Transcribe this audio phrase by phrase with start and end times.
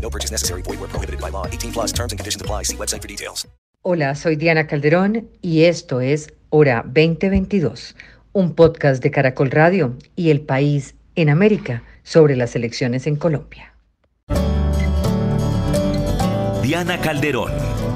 [0.00, 0.62] No purchase necessary.
[0.62, 1.46] Void where prohibited by law.
[1.46, 2.64] 18 plus terms and conditions apply.
[2.64, 3.46] See website for details.
[3.82, 7.96] Hola, soy Diana Calderón y esto es Hora 2022,
[8.32, 13.74] un podcast de Caracol Radio y El País en América sobre las elecciones en Colombia.
[16.62, 17.52] Diana Calderón,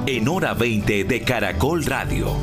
[0.07, 2.35] en Hora 20 de Caracol Radio.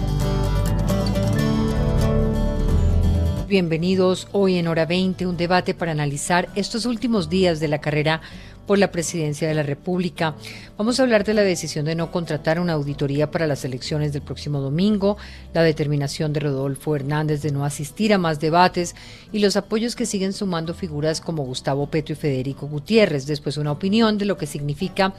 [3.48, 8.22] Bienvenidos hoy en Hora 20, un debate para analizar estos últimos días de la carrera
[8.66, 10.34] por la presidencia de la República.
[10.78, 14.22] Vamos a hablar de la decisión de no contratar una auditoría para las elecciones del
[14.22, 15.16] próximo domingo,
[15.54, 18.94] la determinación de Rodolfo Hernández de no asistir a más debates
[19.32, 23.26] y los apoyos que siguen sumando figuras como Gustavo Petro y Federico Gutiérrez.
[23.26, 25.14] Después una opinión de lo que significa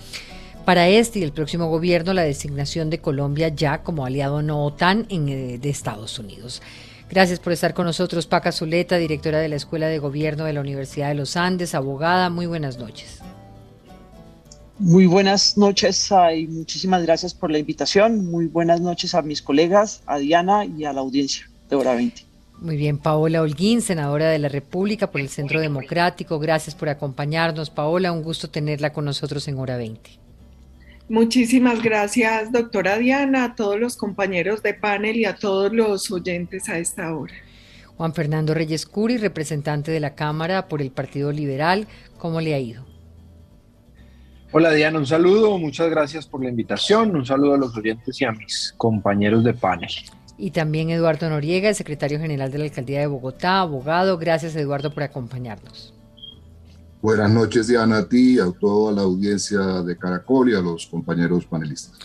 [0.66, 5.05] para este y el próximo gobierno la designación de Colombia ya como aliado no OTAN
[5.09, 6.61] en, eh, de Estados Unidos.
[7.09, 10.61] Gracias por estar con nosotros, Paca Zuleta, directora de la Escuela de Gobierno de la
[10.61, 12.30] Universidad de los Andes, abogada.
[12.30, 13.19] Muy buenas noches.
[14.83, 18.29] Muy buenas noches y muchísimas gracias por la invitación.
[18.29, 22.23] Muy buenas noches a mis colegas, a Diana y a la audiencia de Hora 20.
[22.59, 26.38] Muy bien, Paola Holguín, senadora de la República por el Centro Democrático.
[26.38, 28.11] Gracias por acompañarnos, Paola.
[28.11, 30.19] Un gusto tenerla con nosotros en Hora 20.
[31.07, 36.67] Muchísimas gracias, doctora Diana, a todos los compañeros de panel y a todos los oyentes
[36.67, 37.33] a esta hora.
[37.95, 42.59] Juan Fernando Reyes Curi, representante de la Cámara por el Partido Liberal, ¿cómo le ha
[42.59, 42.92] ido?
[44.56, 48.25] Hola Diana, un saludo, muchas gracias por la invitación, un saludo a los oyentes y
[48.25, 49.90] a mis compañeros de panel.
[50.38, 54.19] Y también Eduardo Noriega, secretario general de la Alcaldía de Bogotá, abogado.
[54.19, 55.96] Gracias Eduardo por acompañarnos.
[57.02, 61.46] Buenas noches Diana, a ti, a toda la audiencia de Caracol y a los compañeros
[61.46, 61.97] panelistas.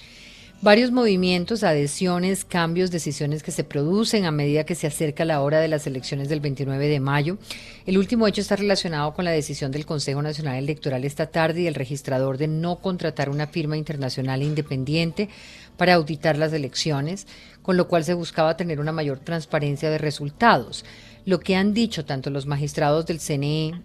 [0.61, 5.61] Varios movimientos, adhesiones, cambios, decisiones que se producen a medida que se acerca la hora
[5.61, 7.39] de las elecciones del 29 de mayo.
[7.87, 11.67] El último hecho está relacionado con la decisión del Consejo Nacional Electoral esta tarde y
[11.69, 15.29] el registrador de no contratar una firma internacional independiente
[15.77, 17.29] para auditar las elecciones,
[17.63, 20.85] con lo cual se buscaba tener una mayor transparencia de resultados.
[21.25, 23.81] Lo que han dicho tanto los magistrados del CNE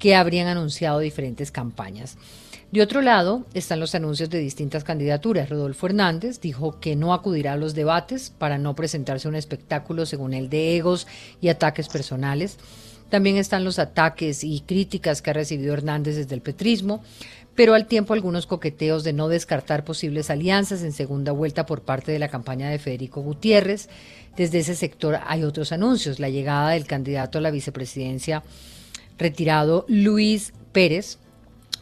[0.01, 2.19] que habrían anunciado diferentes campañas.
[2.75, 5.49] De otro lado, están los anuncios de distintas candidaturas.
[5.49, 10.35] Rodolfo Hernández dijo que no acudirá a los debates para no presentarse un espectáculo, según
[10.35, 11.07] él, de egos
[11.41, 12.59] y ataques personales.
[13.11, 17.05] También están los ataques y críticas que ha recibido Hernández desde el petrismo,
[17.55, 22.11] pero al tiempo algunos coqueteos de no descartar posibles alianzas en segunda vuelta por parte
[22.11, 23.89] de la campaña de Federico Gutiérrez.
[24.37, 28.43] Desde ese sector hay otros anuncios, la llegada del candidato a la vicepresidencia
[29.17, 31.19] retirado Luis Pérez,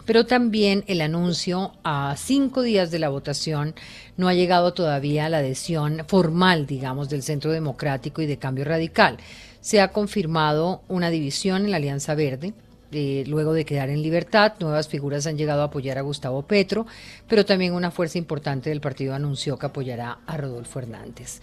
[0.07, 3.75] pero también el anuncio a cinco días de la votación
[4.17, 8.65] no ha llegado todavía a la adhesión formal, digamos, del Centro Democrático y de Cambio
[8.65, 9.19] Radical.
[9.61, 12.53] Se ha confirmado una división en la Alianza Verde.
[12.91, 16.87] Eh, luego de quedar en libertad, nuevas figuras han llegado a apoyar a Gustavo Petro,
[17.27, 21.41] pero también una fuerza importante del partido anunció que apoyará a Rodolfo Hernández.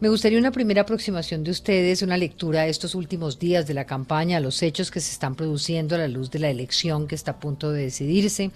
[0.00, 3.86] Me gustaría una primera aproximación de ustedes, una lectura de estos últimos días de la
[3.86, 7.32] campaña, los hechos que se están produciendo a la luz de la elección que está
[7.32, 8.50] a punto de decidirse.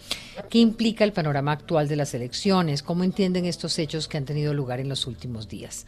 [0.51, 2.83] ¿Qué implica el panorama actual de las elecciones?
[2.83, 5.87] ¿Cómo entienden estos hechos que han tenido lugar en los últimos días?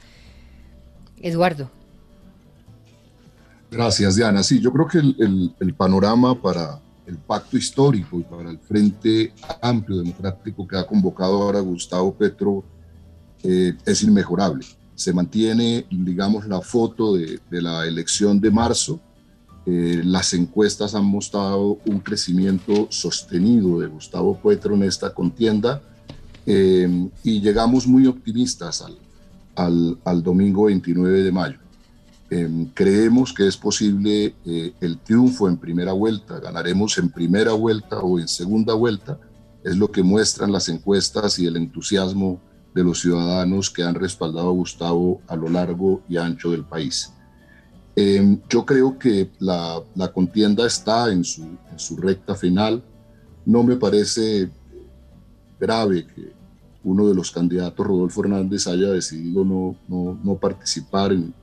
[1.21, 1.69] Eduardo.
[3.71, 4.45] Gracias, Diana.
[4.45, 9.99] Sí, yo creo que el, panorama para el pacto histórico y para el Frente Amplio
[9.99, 12.65] Democrático que ha convocado ahora Gustavo Petro
[13.43, 14.65] eh, es inmejorable
[15.01, 19.01] se mantiene, digamos, la foto de, la elección de marzo.
[19.65, 25.81] Eh, las encuestas han mostrado un crecimiento sostenido de Gustavo Petro en esta contienda
[26.45, 28.99] eh, y llegamos muy optimistas al,
[29.57, 31.59] al, al domingo 29 de mayo.
[32.29, 38.01] Em, creemos que es posible eh, el triunfo en primera vuelta, ganaremos en primera vuelta
[38.01, 39.19] o en segunda vuelta,
[39.65, 42.39] es lo que muestran las encuestas y el entusiasmo
[42.75, 47.13] de los ciudadanos que han respaldado a Gustavo a lo largo y ancho del país.
[47.97, 52.83] Em, yo creo que la, la contienda está en su, en su, recta final.
[53.45, 54.51] No me parece
[55.59, 56.33] grave que
[56.85, 61.35] uno de los candidatos, Rodolfo Hernández, haya decidido no, no, no participar en,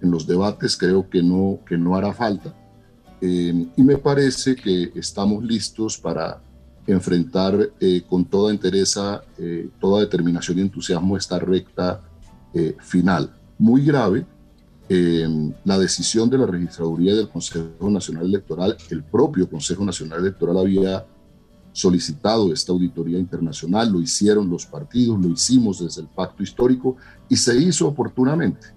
[0.00, 2.54] en los debates, creo que no, que no hará falta.
[3.20, 6.40] Eh, y me parece que estamos listos para
[6.86, 12.02] enfrentar eh, con toda entereza, eh, toda determinación y entusiasmo esta recta
[12.80, 13.36] final.
[13.58, 14.24] Muy grave
[14.88, 21.04] la decisión de la registraduría del Consejo Nacional Electoral, el propio Consejo Nacional Electoral había
[21.76, 26.96] solicitado esta auditoría internacional, lo hicieron los partidos, lo hicimos desde el pacto histórico
[27.28, 28.68] y se hizo oportunamente.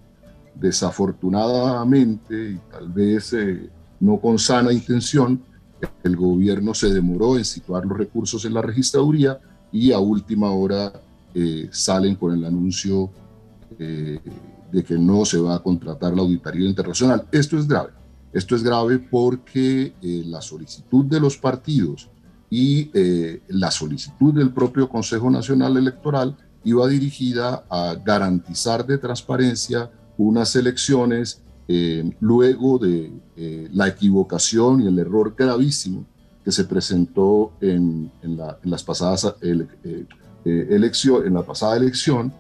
[0.54, 3.70] Desafortunadamente, y tal vez eh,
[4.02, 5.42] no con sana intención,
[6.04, 9.40] el gobierno se demoró en situar los recursos en la registraduría
[9.72, 10.92] y a última hora
[11.34, 13.10] eh, salen con el anuncio
[13.78, 14.20] eh,
[14.72, 17.26] de que no se va a contratar la auditoría internacional.
[17.31, 17.92] Esto es grave.
[18.31, 22.10] Esto es grave porque la solicitud de los partidos
[22.48, 22.92] y
[23.48, 31.42] la solicitud del propio Consejo Nacional Electoral iba dirigida a garantizar de transparencia unas elecciones
[31.71, 36.04] eh, luego de eh, la equivocación y el error gravísimo
[36.44, 38.12] que se presentó en,
[38.63, 40.07] las pasadas eh,
[40.44, 42.33] elección, en la pasada elección,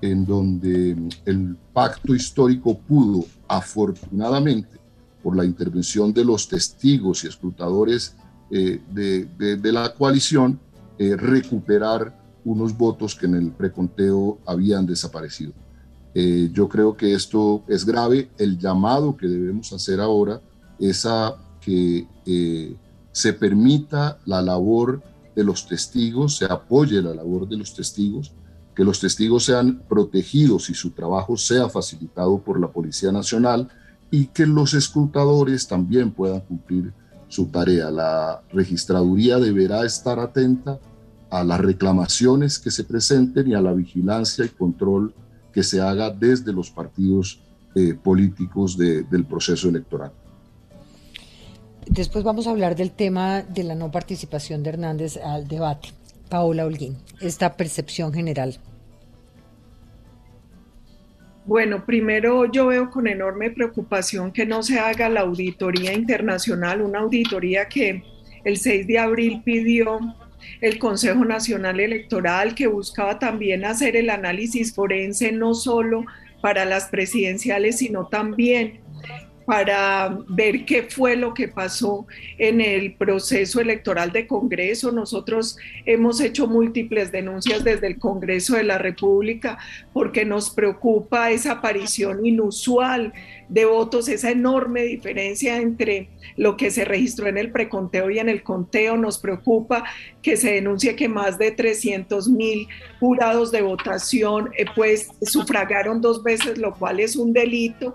[0.00, 0.96] en donde
[1.26, 4.78] el pacto histórico pudo, afortunadamente,
[5.22, 8.16] por la intervención de los testigos y escrutadores
[8.48, 10.58] de, de, la coalición,
[10.98, 15.52] recuperar unos votos que en el preconteo habían desaparecido.
[16.14, 18.30] Eh, yo creo que esto es grave.
[18.38, 20.40] El llamado que debemos hacer ahora
[20.78, 21.06] es
[21.60, 22.76] que eh,
[23.12, 25.02] se permita la labor
[25.34, 28.32] de los testigos, se apoye la labor de los testigos,
[28.74, 33.68] que los testigos sean protegidos y su trabajo sea facilitado por la Policía Nacional
[34.10, 36.92] y que los escrutadores también puedan cumplir
[37.28, 37.90] su tarea.
[37.90, 40.78] La registraduría deberá estar atenta
[41.30, 45.14] a las reclamaciones que se presenten y a la vigilancia y control
[45.52, 47.40] que se haga desde los partidos
[47.74, 50.12] eh, políticos del proceso electoral.
[51.86, 55.88] Después vamos a hablar del tema de la no participación de Hernández al debate.
[56.28, 58.58] Paola Holguín, esta percepción general.
[61.44, 67.00] Bueno, primero yo veo con enorme preocupación que no se haga la auditoría internacional, una
[67.00, 68.02] auditoría que
[68.44, 69.98] el 6 de abril pidió
[70.60, 76.04] el Consejo Nacional Electoral, que buscaba también hacer el análisis forense no solo
[76.40, 78.81] para las presidenciales, sino también
[79.44, 82.06] para ver qué fue lo que pasó
[82.38, 84.92] en el proceso electoral de Congreso.
[84.92, 89.58] Nosotros hemos hecho múltiples denuncias desde el Congreso de la República
[89.92, 93.12] porque nos preocupa esa aparición inusual
[93.48, 98.28] de votos, esa enorme diferencia entre lo que se registró en el preconteo y en
[98.28, 98.96] el conteo.
[98.96, 99.84] Nos preocupa
[100.22, 102.68] que se denuncie que más de 300 mil
[103.00, 107.94] jurados de votación eh, pues sufragaron dos veces, lo cual es un delito.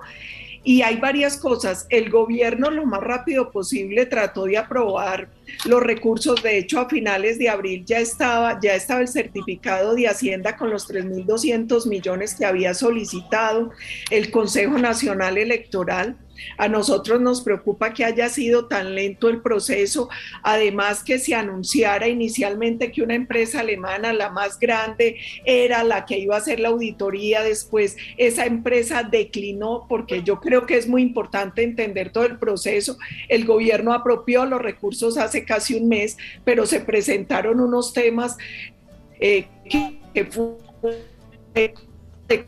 [0.67, 1.87] Y hay varias cosas.
[1.89, 5.29] El gobierno lo más rápido posible trató de aprobar
[5.65, 6.41] los recursos.
[6.41, 10.69] De hecho, a finales de abril ya estaba, ya estaba el certificado de Hacienda con
[10.69, 13.71] los 3.200 millones que había solicitado
[14.11, 16.17] el Consejo Nacional Electoral
[16.57, 20.09] a nosotros nos preocupa que haya sido tan lento el proceso,
[20.43, 26.19] además que se anunciara inicialmente que una empresa alemana, la más grande, era la que
[26.19, 31.01] iba a hacer la auditoría, después esa empresa declinó, porque yo creo que es muy
[31.01, 32.97] importante entender todo el proceso.
[33.29, 38.37] El gobierno apropió los recursos hace casi un mes, pero se presentaron unos temas
[39.19, 40.57] eh, que, fue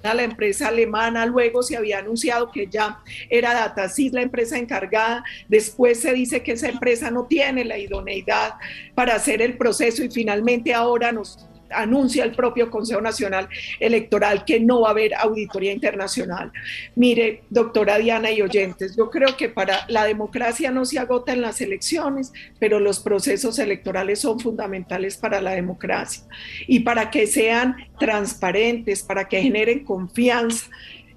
[0.03, 5.23] a la empresa alemana, luego se había anunciado que ya era Datasys la empresa encargada,
[5.47, 8.55] después se dice que esa empresa no tiene la idoneidad
[8.93, 13.49] para hacer el proceso y finalmente ahora nos anuncia el propio Consejo Nacional
[13.79, 16.51] Electoral que no va a haber auditoría internacional.
[16.95, 21.41] Mire, doctora Diana y oyentes, yo creo que para la democracia no se agota en
[21.41, 26.23] las elecciones, pero los procesos electorales son fundamentales para la democracia
[26.67, 30.69] y para que sean transparentes, para que generen confianza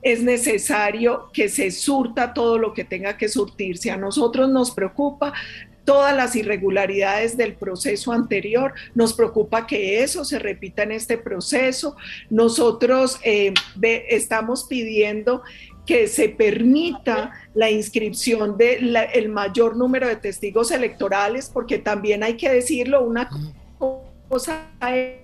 [0.02, 3.90] es necesario que se surta todo lo que tenga que surtirse.
[3.90, 5.32] A nosotros nos preocupa
[5.84, 8.72] todas las irregularidades del proceso anterior.
[8.94, 11.96] Nos preocupa que eso se repita en este proceso.
[12.30, 13.54] Nosotros eh,
[14.08, 15.42] estamos pidiendo
[15.86, 22.36] que se permita la inscripción del el mayor número de testigos electorales, porque también hay
[22.36, 23.28] que decirlo, una
[24.28, 25.22] cosa es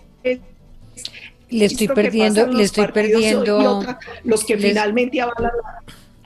[1.50, 3.82] le estoy perdiendo, le estoy perdiendo
[4.24, 5.50] los que finalmente avalan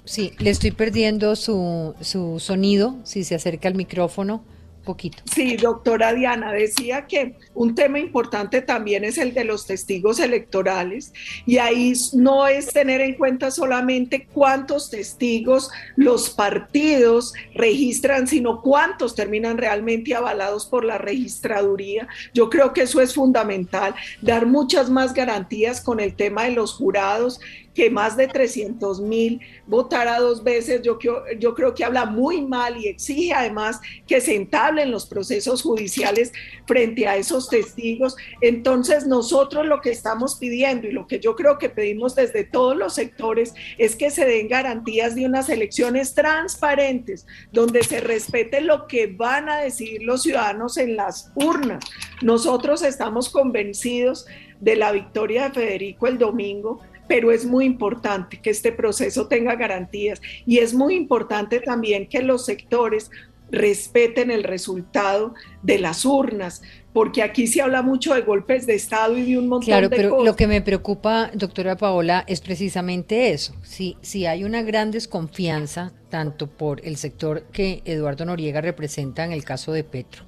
[0.04, 4.42] Sí, le estoy perdiendo su, su sonido, si se acerca al micrófono
[4.82, 5.22] poquito.
[5.32, 11.12] Sí, doctora Diana, decía que un tema importante también es el de los testigos electorales
[11.46, 19.14] y ahí no es tener en cuenta solamente cuántos testigos los partidos registran, sino cuántos
[19.14, 22.08] terminan realmente avalados por la registraduría.
[22.34, 26.74] Yo creo que eso es fundamental, dar muchas más garantías con el tema de los
[26.74, 27.40] jurados
[27.74, 30.98] que más de 300 mil votara dos veces, yo,
[31.38, 36.32] yo creo que habla muy mal y exige además que se entablen los procesos judiciales
[36.66, 38.16] frente a esos testigos.
[38.40, 42.76] Entonces nosotros lo que estamos pidiendo y lo que yo creo que pedimos desde todos
[42.76, 48.86] los sectores es que se den garantías de unas elecciones transparentes, donde se respete lo
[48.86, 51.84] que van a decidir los ciudadanos en las urnas.
[52.22, 54.26] Nosotros estamos convencidos
[54.60, 56.80] de la victoria de Federico el domingo
[57.12, 62.22] pero es muy importante que este proceso tenga garantías y es muy importante también que
[62.22, 63.10] los sectores
[63.50, 66.62] respeten el resultado de las urnas,
[66.94, 69.96] porque aquí se habla mucho de golpes de Estado y de un montón claro, de
[69.96, 70.24] pero cosas.
[70.24, 73.54] Lo que me preocupa, doctora Paola, es precisamente eso.
[73.62, 79.32] Si, si hay una gran desconfianza, tanto por el sector que Eduardo Noriega representa en
[79.32, 80.24] el caso de Petro,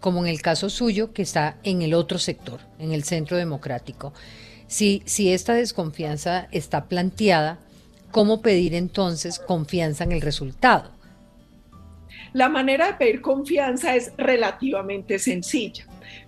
[0.00, 4.14] como en el caso suyo, que está en el otro sector, en el centro democrático.
[4.72, 7.58] Si, esta desconfianza está planteada,
[8.10, 10.90] ¿cómo pedir entonces confianza en el resultado?
[12.32, 15.84] La manera de pedir confianza es relativamente sencilla.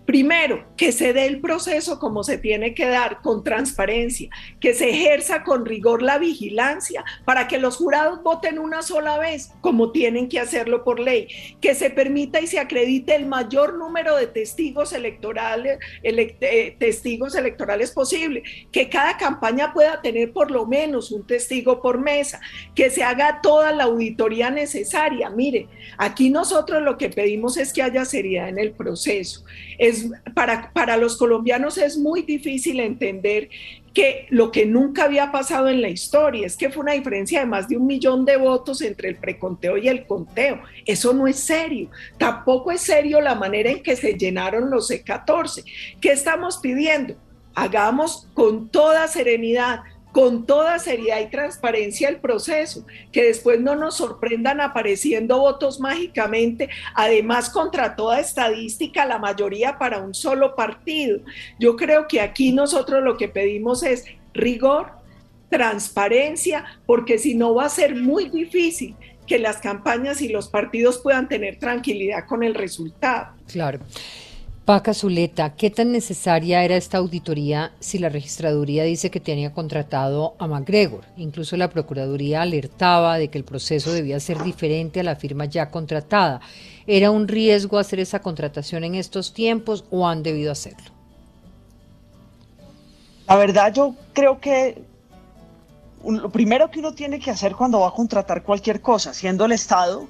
[0.06, 4.28] Primero, que se dé el proceso como se tiene que dar, con transparencia,
[4.60, 9.52] que se ejerza con rigor la vigilancia para que los jurados voten una sola vez,
[9.60, 11.28] como tienen que hacerlo por ley,
[11.60, 17.90] que se permita y se acredite el mayor número de testigos electorales, eh, testigos electorales
[17.90, 22.40] posible, que cada campaña pueda tener por lo menos un testigo por mesa,
[22.74, 25.30] que se haga toda la auditoría necesaria.
[25.30, 29.44] Mire, aquí nosotros lo que pedimos es que haya seriedad en el proceso.
[29.78, 29.93] Es
[30.34, 33.48] para, para los colombianos es muy difícil entender
[33.94, 37.46] que lo que nunca había pasado en la historia es que fue una diferencia de
[37.46, 40.60] más de un millón de votos entre el preconteo y el conteo.
[40.84, 41.90] Eso no es serio.
[42.18, 45.64] Tampoco es serio la manera en que se llenaron los C14.
[46.00, 47.14] ¿Qué estamos pidiendo?
[47.54, 49.80] Hagamos con toda serenidad
[50.14, 56.68] con toda seriedad y transparencia el proceso, que después no nos sorprendan apareciendo votos mágicamente,
[56.94, 61.18] además contra toda estadística, la mayoría para un solo partido.
[61.58, 64.04] Yo creo que aquí nosotros lo que pedimos es
[64.34, 64.92] rigor,
[65.50, 68.94] transparencia, porque si no va a ser muy difícil
[69.26, 73.34] que las campañas y los partidos puedan tener tranquilidad con el resultado.
[73.48, 73.80] Claro.
[74.64, 80.36] Paca Zuleta, ¿qué tan necesaria era esta auditoría si la registraduría dice que tenía contratado
[80.38, 81.04] a MacGregor?
[81.18, 85.70] Incluso la Procuraduría alertaba de que el proceso debía ser diferente a la firma ya
[85.70, 86.40] contratada.
[86.86, 90.92] ¿Era un riesgo hacer esa contratación en estos tiempos o han debido hacerlo?
[93.28, 94.82] La verdad yo creo que
[96.06, 99.52] lo primero que uno tiene que hacer cuando va a contratar cualquier cosa, siendo el
[99.52, 100.08] Estado,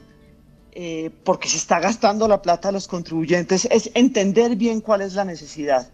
[0.75, 5.15] eh, porque se está gastando la plata de los contribuyentes, es entender bien cuál es
[5.15, 5.89] la necesidad.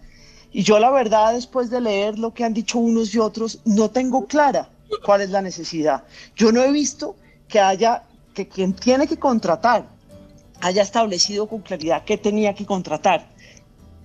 [0.52, 3.90] Y yo la verdad, después de leer lo que han dicho unos y otros, no
[3.90, 4.70] tengo clara
[5.04, 6.04] cuál es la necesidad.
[6.34, 7.14] Yo no he visto
[7.46, 9.86] que haya, que quien tiene que contratar
[10.62, 13.28] haya establecido con claridad qué tenía que contratar,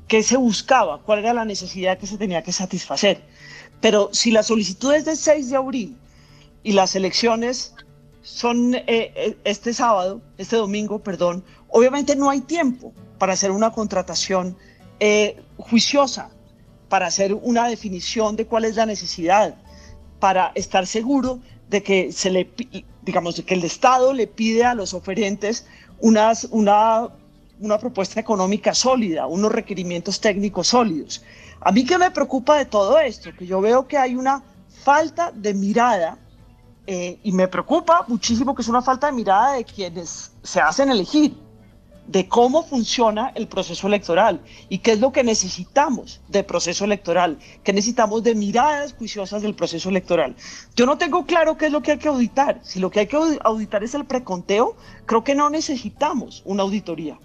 [0.07, 3.21] qué se buscaba, cuál era la necesidad que se tenía que satisfacer.
[3.81, 5.97] Pero si la solicitud es del 6 de abril
[6.63, 7.73] y las elecciones
[8.25, 13.71] son eh, eh, este sábado, este domingo, perdón, obviamente no hay tiempo para hacer una
[13.71, 14.57] contratación
[14.99, 16.31] eh, juiciosa,
[16.89, 19.55] para hacer una definición de cuál es la necesidad,
[20.19, 21.39] para estar seguro
[21.69, 22.49] de que se le,
[23.03, 25.67] digamos, de que el Estado le pide a los oferentes
[25.99, 27.09] unas, una,
[27.59, 31.23] una propuesta económica sólida, unos requerimientos técnicos sólidos.
[31.61, 34.43] A mí que me preocupa de todo esto, que yo veo que hay una
[34.83, 36.17] falta de mirada
[36.87, 40.91] eh, y me preocupa muchísimo que es una falta de mirada de quienes se hacen
[40.91, 41.35] elegir,
[42.07, 47.39] de cómo funciona el proceso electoral y qué es lo que necesitamos de proceso electoral,
[47.63, 50.35] qué necesitamos de miradas juiciosas del proceso electoral.
[50.75, 52.59] Yo no tengo claro qué es lo que hay que auditar.
[52.63, 54.75] Si lo que hay que auditar es el preconteo,
[55.07, 57.17] creo que no necesitamos una auditoría.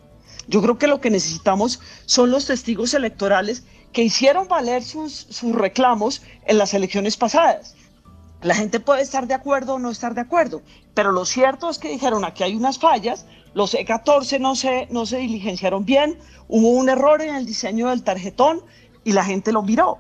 [0.48, 5.54] Yo creo que lo que necesitamos son los testigos electorales que hicieron valer sus, sus
[5.54, 7.74] reclamos en las elecciones pasadas.
[8.42, 10.62] La gente puede estar de acuerdo o no estar de acuerdo,
[10.94, 15.04] pero lo cierto es que dijeron aquí hay unas fallas, los E14 no se, no
[15.04, 16.18] se diligenciaron bien,
[16.48, 18.62] hubo un error en el diseño del tarjetón
[19.04, 19.98] y la gente lo miró.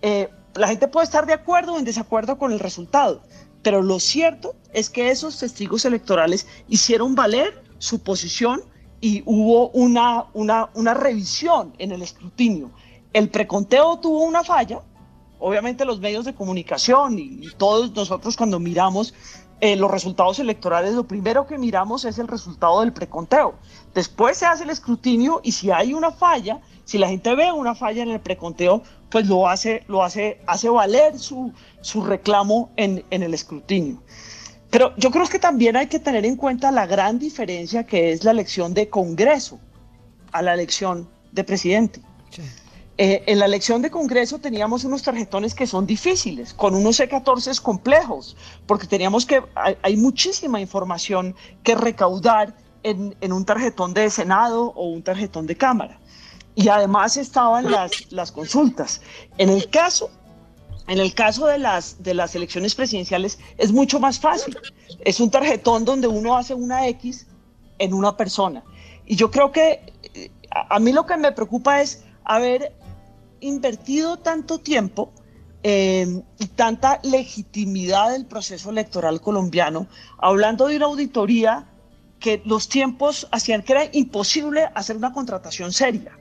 [0.00, 3.22] Eh, la gente puede estar de acuerdo o en desacuerdo con el resultado,
[3.62, 8.62] pero lo cierto es que esos testigos electorales hicieron valer su posición
[9.02, 12.70] y hubo una, una, una revisión en el escrutinio.
[13.12, 14.80] El preconteo tuvo una falla,
[15.38, 19.14] obviamente los medios de comunicación y, todos nosotros cuando miramos
[19.60, 23.54] eh, los resultados electorales, lo primero que miramos es el resultado del preconteo.
[23.94, 27.74] Después se hace el escrutinio y si hay una falla, si la gente ve una
[27.74, 33.04] falla en el preconteo, pues lo hace, lo hace, hace valer su, su reclamo en,
[33.10, 34.02] en el escrutinio.
[34.70, 38.24] Pero yo creo que también hay que tener en cuenta la gran diferencia que es
[38.24, 39.58] la elección de Congreso
[40.32, 42.00] a la elección de presidente.
[42.98, 47.60] Eh, en la elección de Congreso teníamos unos tarjetones que son difíciles, con unos C14
[47.60, 48.36] complejos,
[48.66, 49.42] porque teníamos que,
[49.82, 55.56] hay, muchísima información que recaudar en, en, un tarjetón de Senado o un tarjetón de
[55.56, 56.00] Cámara.
[56.54, 59.02] Y además estaban las, las consultas.
[59.36, 60.10] En el caso
[60.88, 64.56] en el caso de las, de las elecciones presidenciales es mucho más fácil.
[65.00, 67.26] Es un tarjetón donde uno hace una X
[67.78, 68.62] en una persona.
[69.04, 72.72] Y yo creo que eh, a, mí lo que me preocupa es haber
[73.40, 75.12] invertido tanto tiempo
[75.62, 79.86] em, y tanta legitimidad del proceso electoral colombiano,
[80.18, 81.66] hablando de una auditoría
[82.20, 86.18] que los tiempos hacían que era imposible hacer una contratación seria.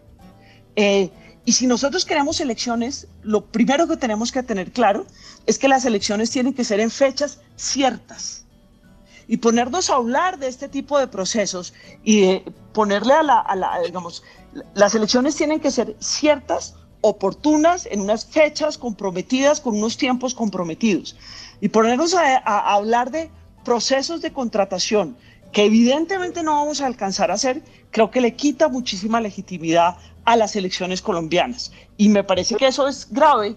[0.76, 1.10] Eh,
[1.46, 5.06] y si nosotros queremos elecciones, lo primero que tenemos que tener claro
[5.46, 8.46] es que las elecciones tienen que ser en fechas ciertas.
[9.28, 12.40] Y ponernos a hablar de este tipo de procesos y
[12.74, 14.24] ponerle a la, a la, digamos,
[14.74, 16.76] las elecciones tienen que ser ciertas,
[17.08, 21.16] oportunas, en unas fechas comprometidas, con unos tiempos comprometidos.
[21.62, 22.38] Y ponernos a,
[22.74, 23.30] hablar de
[23.64, 25.16] procesos de contratación
[25.52, 30.36] que evidentemente no vamos a alcanzar a hacer, creo que le quita muchísima legitimidad a
[30.36, 31.72] las elecciones colombianas.
[31.96, 33.56] Y me parece que eso es grave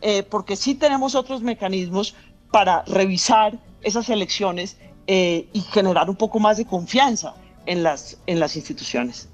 [0.00, 2.14] eh, porque sí tenemos otros mecanismos
[2.52, 4.76] para revisar esas elecciones
[5.08, 7.34] eh, y generar un poco más de confianza
[7.66, 9.28] en las, en las instituciones.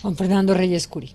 [0.00, 1.14] Juan Fernando Reyes Curi.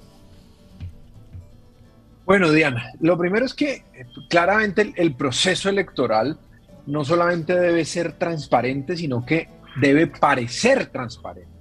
[2.26, 6.38] Bueno, Diana, lo primero es que eh, claramente el proceso electoral
[6.86, 11.52] no solamente debe ser transparente, sino que debe parecer transparente.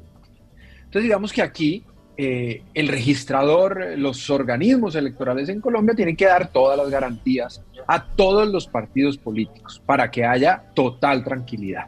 [0.76, 1.84] Entonces digamos que aquí
[2.16, 8.04] eh, el registrador, los organismos electorales en Colombia tienen que dar todas las garantías a
[8.04, 11.86] todos los partidos políticos para que haya total tranquilidad.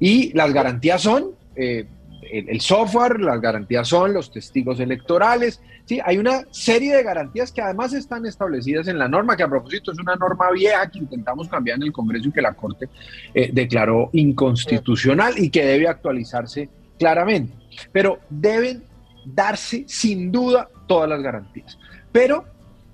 [0.00, 1.86] Y las garantías son eh,
[2.32, 5.60] el, software, las garantías son los testigos electorales.
[5.84, 9.48] Sí, hay una serie de garantías que además están establecidas en la norma, que a
[9.48, 12.88] propósito es una norma vieja que intentamos cambiar en el Congreso y que la Corte
[13.34, 16.68] eh, declaró inconstitucional y que debe actualizarse
[16.98, 17.54] claramente.
[17.90, 18.84] Pero deben
[19.24, 21.78] darse sin duda todas las garantías.
[22.12, 22.44] Pero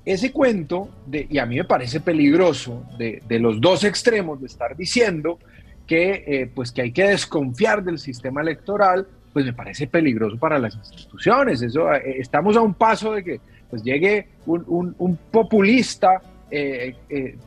[0.04, 4.74] ese cuento, de, y a mí me parece peligroso, de, los dos extremos de estar
[4.74, 5.38] diciendo
[5.86, 9.06] que, eh, pues que hay que desconfiar del sistema electoral,
[9.38, 11.62] pues me parece peligroso para las instituciones.
[11.62, 16.20] Eso, eh, estamos a un paso de que pues, llegue un, populista
[16.50, 16.96] eh,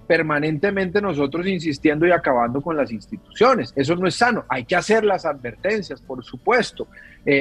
[0.08, 3.74] permanentemente nosotros insistiendo y acabando con las instituciones.
[3.76, 4.46] Eso no es sano.
[4.48, 6.88] Hay que hacer las advertencias, por supuesto.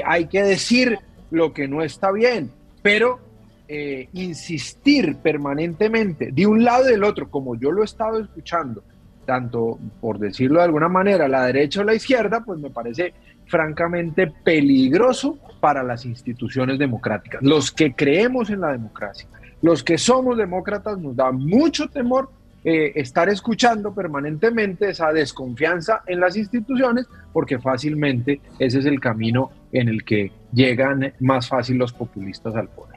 [0.05, 0.99] hay que decir
[1.31, 2.51] lo que no está bien,
[2.83, 3.21] pero
[3.69, 8.83] eh, insistir permanentemente de un lado y del otro, como yo lo he estado escuchando,
[9.25, 13.15] tanto por decirlo de alguna manera, la derecha o la izquierda, pues me parece
[13.51, 17.43] francamente peligroso para las instituciones democráticas.
[17.43, 19.29] Los que creemos en la democracia,
[19.61, 22.31] los que somos demócratas, nos da mucho temor
[22.65, 29.51] eh, estar escuchando permanentemente esa desconfianza en las instituciones, porque fácilmente ese es el camino
[29.73, 32.90] en el que llegan más fácil los populistas al poder.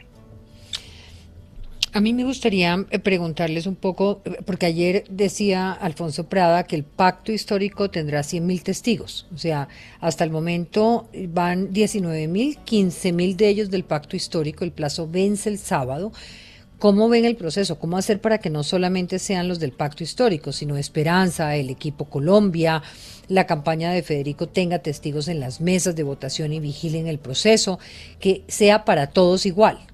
[1.95, 6.75] A mí me gustaría eh, preguntarles un poco, eh, porque ayer decía Alfonso Prada que
[6.75, 9.27] el pacto histórico tendrá 100.000 testigos.
[9.31, 9.67] O sea,
[10.01, 14.63] hasta el momento van 19.000, 15.000 de ellos del pacto histórico.
[14.63, 16.11] El plazo vence el sábado.
[16.79, 17.77] ¿Cómo ven el proceso?
[17.77, 22.05] ¿Cómo hacer para que no solamente sean los del pacto histórico, sino Esperanza, el equipo
[22.05, 22.81] Colombia,
[23.27, 27.77] la campaña de Federico tenga testigos en las mesas de votación y vigilen el proceso,
[28.19, 29.92] que sea para todos igual?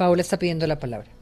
[0.00, 1.19] Paula está pidiendo la palabra.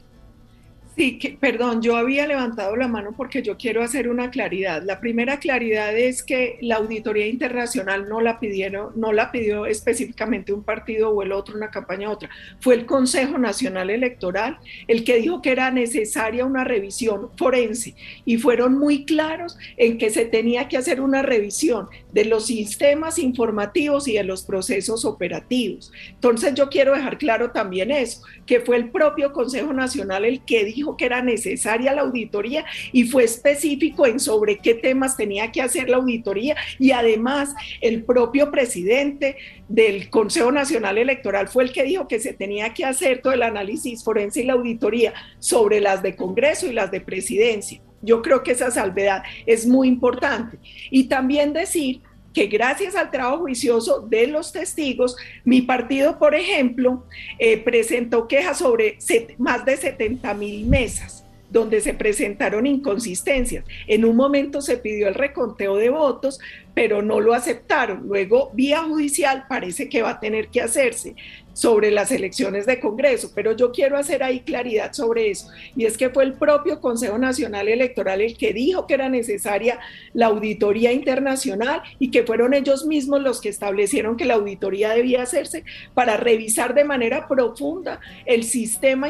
[0.95, 4.83] Sí, perdón, yo había levantado la mano porque yo quiero hacer una claridad.
[4.83, 10.51] La primera claridad es que la auditoría internacional no la pidieron, no la pidió específicamente
[10.51, 12.29] un partido o el otro, una campaña u otra.
[12.59, 14.57] Fue el Consejo Nacional Electoral
[14.89, 20.09] el que dijo que era necesaria una revisión forense y fueron muy claros en que
[20.09, 25.93] se tenía que hacer una revisión de los sistemas informativos y de los procesos operativos.
[26.09, 30.65] Entonces yo quiero dejar claro también eso, que fue el propio Consejo Nacional el que
[30.65, 35.61] dijo que era necesaria la auditoría y fue específico en sobre qué temas tenía que
[35.61, 41.83] hacer la auditoría y además el propio presidente del Consejo Nacional Electoral fue el que
[41.83, 46.01] dijo que se tenía que hacer todo el análisis forense y la auditoría sobre las
[46.01, 47.81] de Congreso y las de presidencia.
[48.01, 50.57] Yo creo que esa salvedad es muy importante.
[50.89, 52.01] Y también decir
[52.33, 57.05] que gracias al trabajo juicioso de los testigos, mi partido, por ejemplo,
[57.37, 58.97] eh, presentó quejas sobre
[59.37, 63.65] más de 70 mil mesas donde se presentaron inconsistencias.
[63.87, 66.39] En un momento se pidió el reconteo de votos,
[66.73, 68.07] pero no lo aceptaron.
[68.07, 71.15] Luego, vía judicial, parece que va a tener que hacerse
[71.53, 75.49] sobre las elecciones de Congreso, pero yo quiero hacer ahí claridad sobre eso.
[75.75, 79.77] Y es que fue el propio Consejo Nacional Electoral el que dijo que era necesaria
[80.13, 85.23] la auditoría internacional y que fueron ellos mismos los que establecieron que la auditoría debía
[85.23, 89.09] hacerse para revisar de manera profunda el sistema,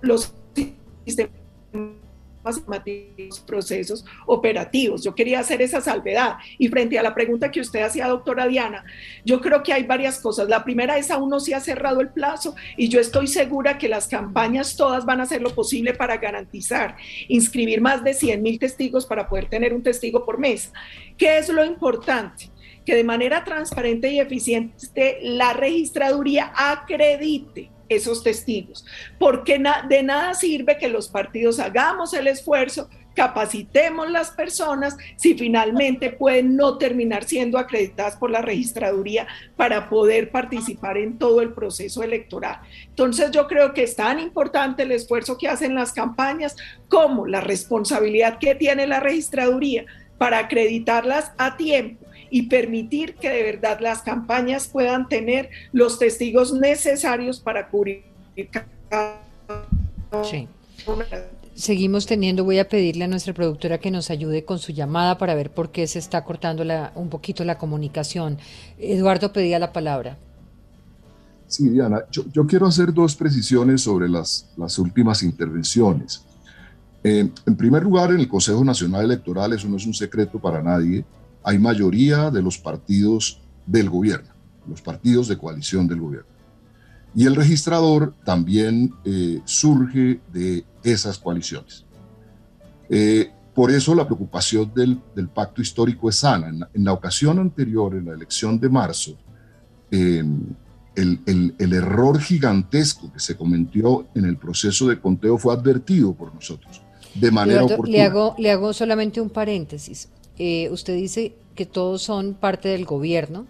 [0.00, 0.34] los
[1.04, 1.45] sistemas
[3.46, 5.02] procesos operativos.
[5.02, 6.36] Yo quería hacer esa salvedad.
[6.58, 8.84] Y frente a la pregunta que usted hacía, doctora Diana,
[9.24, 10.48] yo creo que hay varias cosas.
[10.48, 13.88] La primera es aún no se ha cerrado el plazo y yo estoy segura que
[13.88, 16.96] las campañas todas van a hacer lo posible para garantizar
[17.28, 20.72] inscribir más de 100 mil testigos para poder tener un testigo por mes.
[21.16, 22.50] ¿Qué es lo importante?
[22.84, 28.84] Que de manera transparente y eficiente la registraduría acredite esos testigos,
[29.18, 36.10] porque de nada sirve que los partidos hagamos el esfuerzo, capacitemos las personas si finalmente
[36.10, 42.02] pueden no terminar siendo acreditadas por la registraduría para poder participar en todo el proceso
[42.02, 42.60] electoral.
[42.88, 46.54] Entonces yo creo que es tan importante el esfuerzo que hacen las campañas
[46.88, 49.86] como la responsabilidad que tiene la registraduría
[50.18, 56.52] para acreditarlas a tiempo y permitir que de verdad las campañas puedan tener los testigos
[56.52, 58.04] necesarios para cubrir
[58.88, 59.20] cada
[60.22, 60.48] sí.
[61.54, 65.34] Seguimos teniendo, voy a pedirle a nuestra productora que nos ayude con su llamada para
[65.34, 68.38] ver por qué se está cortando la, un poquito la comunicación.
[68.78, 70.18] Eduardo pedía la palabra.
[71.46, 76.22] Sí, Diana, yo, quiero hacer dos precisiones sobre las, las últimas intervenciones.
[77.02, 80.60] Eh, en primer lugar, en el Consejo Nacional Electoral, eso no es un secreto para
[80.60, 81.04] nadie,
[81.46, 84.30] hay mayoría de los partidos del gobierno,
[84.68, 86.28] los partidos de coalición del gobierno.
[87.14, 91.84] Y el registrador también eh, surge de esas coaliciones.
[92.90, 94.98] Eh, por eso la preocupación del,
[95.32, 96.48] pacto histórico es sana.
[96.74, 99.16] En la, ocasión anterior, en la elección de marzo,
[99.92, 100.40] em,
[100.96, 106.82] el, error gigantesco que se cometió en el proceso de conteo fue advertido por nosotros
[107.14, 107.88] de manera oportuna.
[107.88, 110.08] Le hago, le hago solamente un paréntesis.
[110.38, 113.46] Eh, usted dice que todos son parte del gobierno,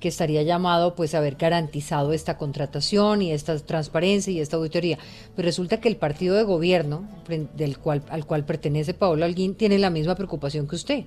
[0.00, 4.98] que estaría llamado pues a haber garantizado esta contratación y esta transparencia y esta auditoría.
[5.34, 9.78] Pero resulta que el partido de gobierno del cual, al cual pertenece Paolo Alguín tiene
[9.78, 11.04] la misma preocupación que usted.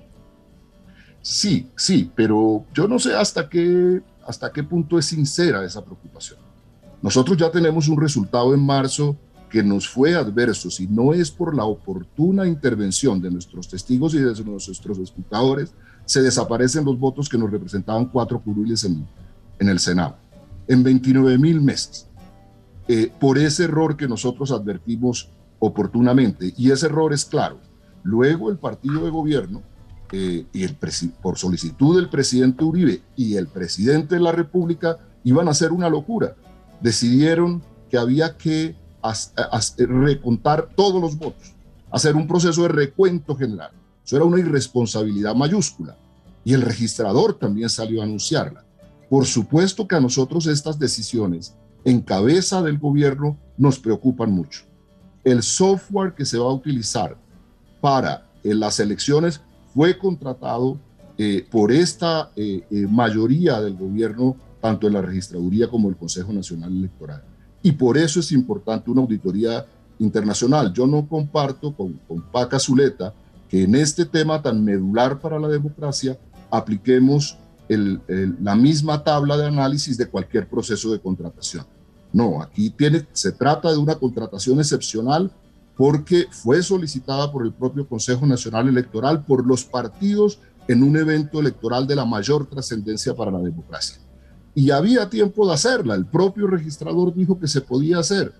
[1.22, 6.38] Sí, sí, pero yo no sé hasta qué, hasta qué punto es sincera esa preocupación.
[7.02, 9.16] Nosotros ya tenemos un resultado en marzo
[9.50, 14.18] que nos fue adverso, si no es por la oportuna intervención de nuestros testigos y
[14.18, 15.74] de nuestros escrutadores,
[16.06, 19.06] se desaparecen los votos que nos representaban cuatro curules en,
[19.58, 20.16] en el Senado,
[20.66, 22.06] en 29 mil meses,
[22.88, 26.54] eh, por ese error que nosotros advertimos oportunamente.
[26.56, 27.60] Y ese error es claro.
[28.02, 29.62] Luego el partido de gobierno,
[30.12, 30.76] eh, y el
[31.22, 35.88] por solicitud del presidente Uribe y el presidente de la República, iban a hacer una
[35.88, 36.34] locura.
[36.80, 38.74] Decidieron que había que
[39.78, 41.54] recontar todos los votos,
[41.90, 43.70] hacer un proceso de recuento general.
[44.04, 45.96] Eso era una irresponsabilidad mayúscula.
[46.44, 48.64] Y el registrador también salió a anunciarla.
[49.10, 54.64] Por supuesto que a nosotros estas decisiones en cabeza del gobierno nos preocupan mucho.
[55.22, 57.14] el software que se va a utilizar
[57.80, 59.42] para las elecciones
[59.74, 60.78] fue contratado
[61.18, 66.32] eh, por esta eh, eh, mayoría del gobierno, tanto en la registraduría como el Consejo
[66.32, 67.22] Nacional Electoral.
[67.62, 69.66] Y por eso es importante una auditoría
[69.98, 70.72] internacional.
[70.72, 72.00] Yo no comparto con,
[72.32, 73.12] Paca Zuleta
[73.48, 76.18] que en este tema tan medular para la democracia
[76.50, 77.36] apliquemos
[77.68, 81.64] la misma tabla de análisis de cualquier proceso de contratación.
[82.12, 82.74] No, aquí
[83.12, 85.30] se trata de una contratación excepcional
[85.76, 91.40] porque fue solicitada por el propio Consejo Nacional Electoral, por los partidos en un evento
[91.40, 93.98] electoral de la mayor trascendencia para la democracia.
[94.54, 98.32] Y había tiempo de hacerla, el propio registrador dijo que se podía hacer.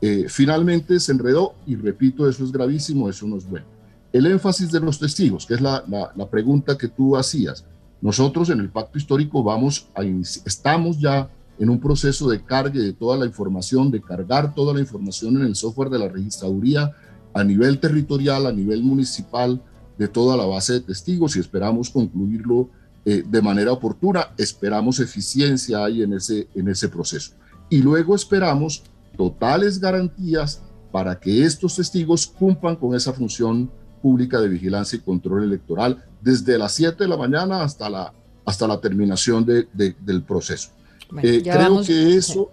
[0.00, 3.66] Eh, finalmente se enredó y repito, eso es gravísimo, eso no es bueno.
[4.12, 5.84] El énfasis de los testigos, que es la,
[6.16, 7.64] la pregunta que tú hacías.
[8.00, 11.28] Nosotros en el pacto histórico vamos a, estamos ya
[11.58, 15.42] en un proceso de carga de toda la información, de cargar toda la información en
[15.42, 16.92] el software de la registraduría
[17.34, 19.60] a nivel territorial, a nivel municipal,
[19.98, 22.70] de toda la base de testigos y esperamos concluirlo
[23.10, 24.34] eh, de manera oportuna.
[24.36, 27.32] Esperamos eficiencia ahí en ese, en ese proceso.
[27.70, 28.82] Y luego esperamos
[29.16, 30.60] totales garantías
[30.92, 33.70] para que estos testigos cumplan con esa función
[34.02, 38.12] pública de vigilancia y control electoral desde las 7 de la mañana hasta la,
[38.44, 40.68] hasta la terminación de, del proceso.
[41.22, 42.50] Eh, creo, que eso,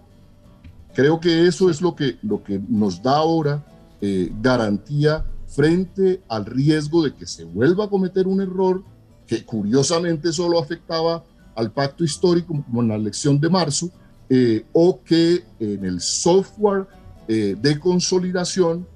[0.94, 3.62] creo que eso es lo que, lo que nos da ahora
[4.00, 8.95] eh, garantía frente al riesgo de que se vuelva a cometer un error
[9.26, 13.90] que curiosamente solo afectaba al pacto histórico como en la elección de marzo,
[14.28, 16.86] eh, o que en el software
[17.28, 18.86] de consolidación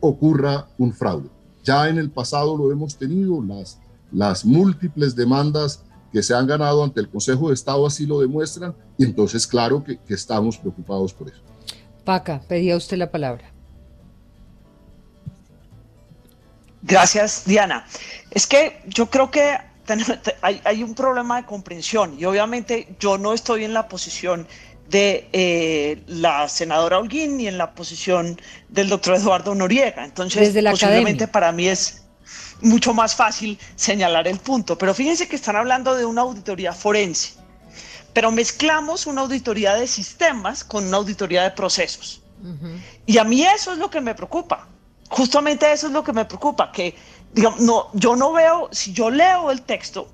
[0.00, 1.28] ocurra un fraude.
[1.62, 3.78] Ya en el pasado lo hemos tenido, las,
[4.10, 8.74] las múltiples demandas que se han ganado ante el Consejo de Estado así lo demuestran,
[8.96, 11.40] y entonces claro que, que estamos preocupados por eso.
[12.04, 13.53] Paca, pedía usted la palabra.
[16.86, 17.86] Gracias, Diana.
[18.30, 19.56] Es que yo creo que
[20.42, 24.46] hay, hay, un problema de comprensión y obviamente yo no estoy en la posición
[24.88, 30.04] de eh, la senadora Holguín y en la posición del doctor Eduardo Noriega.
[30.04, 32.04] Entonces, posiblemente para mí es
[32.60, 34.76] mucho más fácil señalar el punto.
[34.76, 37.34] Pero fíjense que están hablando de una auditoría forense,
[38.12, 42.20] pero mezclamos una auditoría de sistemas con una auditoría de procesos.
[43.06, 44.68] Y a mí eso es lo que me preocupa.
[45.14, 46.92] Justamente eso es lo que me preocupa, que
[47.32, 50.08] digamos, no, yo no veo, si yo leo el texto,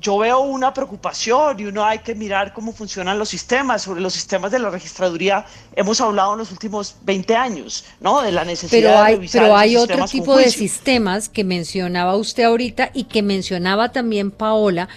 [0.00, 3.82] yo veo una preocupación y uno hay que mirar cómo funcionan los sistemas.
[3.82, 8.22] Sobre los sistemas de la registraduría hemos hablado en los últimos 20 años, ¿no?
[8.22, 12.44] De la necesidad pero hay, de Pero hay otro tipo de sistemas que mencionaba usted
[12.44, 14.88] ahorita y que mencionaba también Paola,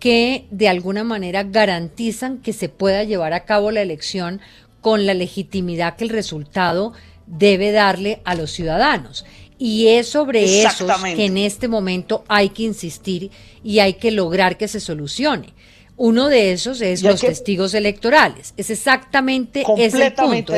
[0.00, 4.40] que de alguna manera garantizan que se pueda llevar a cabo la elección
[4.80, 6.92] con la legitimidad que el resultado
[7.30, 9.24] debe darle a los ciudadanos.
[9.58, 13.30] Y es sobre eso que en este momento hay que insistir
[13.62, 15.52] y hay que lograr que se solucione.
[15.96, 18.54] Uno de esos es los testigos electorales.
[18.56, 20.54] Es exactamente ese punto.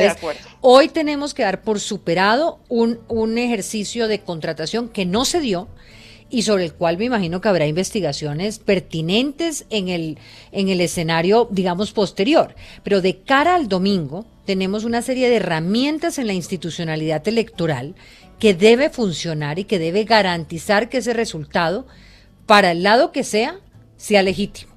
[0.61, 5.67] hoy tenemos que dar por superado un, un ejercicio de contratación que no se dio
[6.33, 10.17] y sobre el cual me imagino que habrá investigaciones pertinentes en el,
[10.51, 12.55] en el escenario, digamos, posterior.
[12.81, 17.93] Pero de cara al domingo, tenemos una serie de herramientas en la institucionalidad electoral
[18.39, 21.85] que debe funcionar y que debe garantizar que ese resultado,
[22.47, 23.59] para el lado que sea,
[23.95, 24.73] sea legítimo.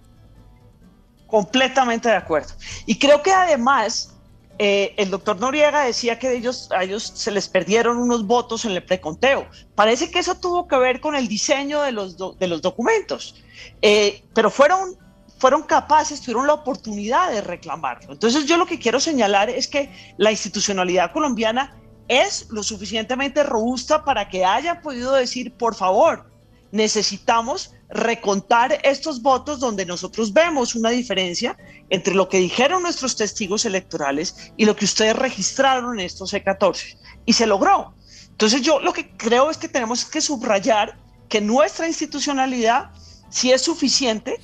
[1.26, 2.52] Completamente de acuerdo.
[2.84, 4.14] Y creo que además
[4.58, 8.72] eh, el doctor Noriega decía que ellos, a ellos se les perdieron unos votos en
[8.72, 9.46] el preconteo.
[9.74, 13.34] Parece que eso tuvo que ver con el diseño de los, documentos,
[13.82, 14.96] eh, pero fueron,
[15.38, 18.12] fueron capaces, tuvieron la oportunidad de reclamarlo.
[18.12, 21.76] Entonces yo lo que quiero señalar es que la institucionalidad colombiana
[22.08, 26.30] es lo suficientemente robusta para que haya podido decir, por favor,
[26.70, 31.56] necesitamos recontar estos votos donde nosotros vemos una diferencia
[31.88, 36.98] entre lo que dijeron nuestros testigos electorales y lo que ustedes registraron en estos C14.
[37.24, 37.94] Y se logró.
[38.30, 42.90] Entonces yo lo que creo es que tenemos que subrayar que nuestra institucionalidad
[43.28, 44.40] si es suficiente,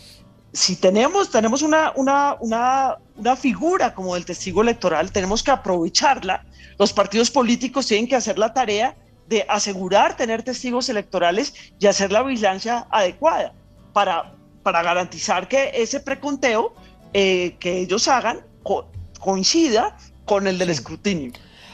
[0.52, 6.44] si tenemos, tenemos una, una, una, una figura como el testigo electoral, tenemos que aprovecharla
[6.78, 8.96] los partidos políticos tienen que hacer la tarea
[9.32, 13.54] de asegurar tener testigos electorales y hacer la vigilancia adecuada
[13.94, 16.74] para, para garantizar que ese preconteo
[17.14, 18.40] eh, que ellos hagan
[19.18, 21.32] coincida con el del escrutinio.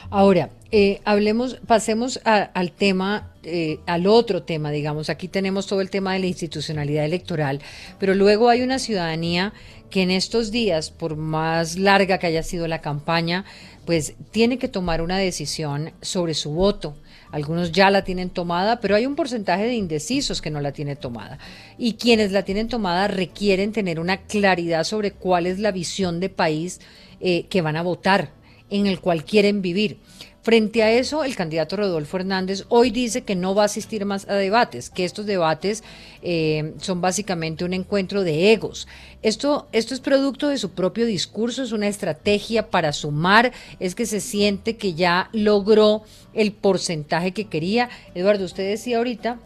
[0.09, 5.09] Ahora, eh, hablemos, pasemos al tema, eh, al otro tema, digamos.
[5.09, 7.61] Aquí tenemos todo el tema de la institucionalidad electoral,
[7.99, 9.53] pero luego hay una ciudadanía
[9.89, 13.45] que en estos días, por más larga que haya sido la campaña,
[13.85, 16.95] pues tiene que tomar una decisión sobre su voto.
[17.31, 20.95] Algunos ya la tienen tomada, pero hay un porcentaje de indecisos que no la tiene
[20.95, 21.37] tomada.
[21.77, 26.29] Y quienes la tienen tomada requieren tener una claridad sobre cuál es la visión de
[26.29, 26.81] país
[27.19, 28.31] eh, que van a votar
[28.69, 29.99] en el cual quieren vivir.
[30.41, 34.27] Frente a eso, el candidato Rodolfo Hernández hoy dice que no va a asistir más
[34.29, 35.83] a debates, que estos debates
[36.21, 38.87] eh, son básicamente un encuentro de egos.
[39.21, 44.05] Esto, esto es producto de su propio discurso, es una estrategia para sumar, es que
[44.05, 47.89] se siente que ya logró el porcentaje que quería.
[48.15, 49.39] Eduardo, usted decía ahorita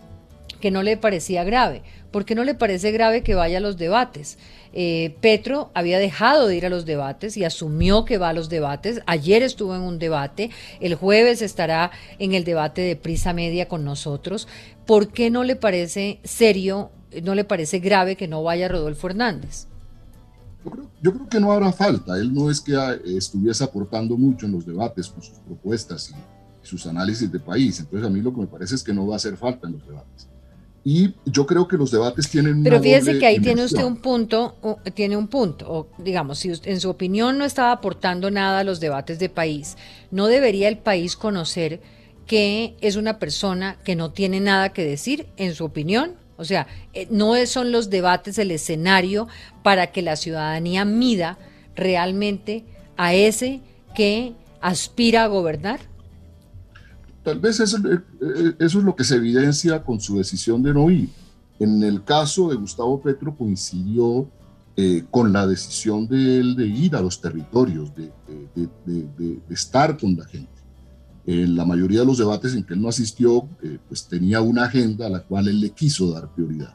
[0.61, 1.81] que no le parecía grave.
[2.11, 4.37] ¿Por qué no le parece grave que vaya a los debates?
[4.73, 8.49] Eh, Petro había dejado de ir a los debates y asumió que va a los
[8.49, 9.01] debates.
[9.05, 13.85] Ayer estuvo en un debate, el jueves estará en el debate de Prisa Media con
[13.85, 14.47] nosotros.
[14.85, 19.67] ¿Por qué no le parece serio, no le parece grave que no vaya Rodolfo Hernández?
[21.01, 22.17] Yo creo, que no habrá falta.
[22.17, 26.65] Él no es que ah, estuviese aportando mucho en los debates con sus propuestas y
[26.65, 27.79] sus análisis de país.
[27.79, 29.73] Entonces a mí lo que me parece es que no va a hacer falta en
[29.73, 30.27] los debates.
[30.85, 34.57] Y yo creo que los debates tienen Pero fíjese que ahí tiene usted un punto,
[34.93, 38.81] tiene un punto, o digamos, si en su opinión no estaba aportando nada a los
[38.81, 39.77] debates de país,
[40.11, 41.79] ¿no debería el país conocer
[42.27, 46.15] que es una persona que no tiene nada que decir en su opinión?
[46.35, 49.29] O sea, eh, no son los debates el escenario
[49.61, 51.37] para que la ciudadanía mida
[51.75, 52.65] realmente
[52.97, 53.61] a ese
[53.95, 55.79] que aspira a gobernar.
[57.23, 60.73] Tal vez eso, eh, eh, eso, es lo que se evidencia con su decisión de
[60.73, 61.09] no ir.
[61.59, 64.27] En el caso de Gustavo Petro coincidió
[64.75, 68.11] eh, con la decisión de él de ir a los territorios, de,
[68.55, 70.51] de, estar con la gente.
[71.25, 73.47] En la mayoría de los debates en que él no asistió,
[73.87, 76.73] pues tenía una agenda a la cual él le quiso dar prioridad.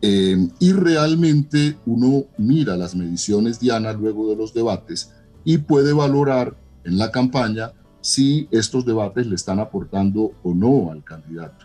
[0.00, 5.10] y realmente uno mira las mediciones Diana luego de los debates
[5.44, 7.72] y puede valorar en la campaña
[8.04, 11.64] si estos debates le están aportando o no al candidato.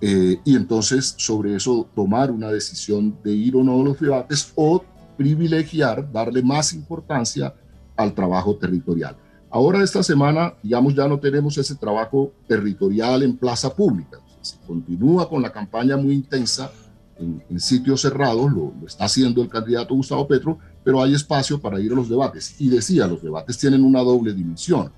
[0.00, 4.52] Eh, y entonces sobre eso tomar una decisión de ir o no a los debates
[4.56, 4.84] o
[5.16, 7.54] privilegiar, darle más importancia
[7.96, 9.16] al trabajo territorial.
[9.50, 14.18] Ahora esta semana, digamos, ya no tenemos ese trabajo territorial en plaza pública.
[14.40, 16.72] Se continúa con la campaña muy intensa
[17.16, 21.80] en, sitios cerrados, lo, lo, está haciendo el candidato Gustavo Petro, pero hay espacio para
[21.80, 22.60] ir a los debates.
[22.60, 24.90] Y decía, los debates tienen una doble dimensión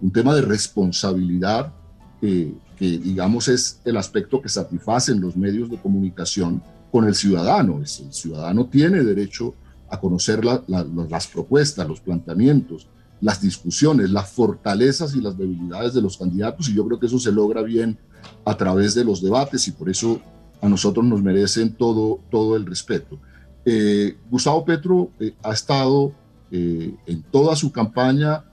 [0.00, 1.72] un tema de responsabilidad
[2.20, 7.78] que digamos es el aspecto que satisfacen los medios de comunicación con el ciudadano.
[7.78, 9.54] El ciudadano tiene derecho
[9.88, 12.88] a conocer las propuestas, los planteamientos,
[13.20, 17.18] las discusiones, las fortalezas y las debilidades de los candidatos y yo creo que eso
[17.18, 17.98] se logra bien
[18.44, 20.20] a través de los debates y por eso
[20.60, 23.18] a nosotros nos merecen todo, todo el respeto.
[23.64, 26.12] Eh, Gustavo Petro eh, ha estado
[26.50, 28.44] eh, en toda su campaña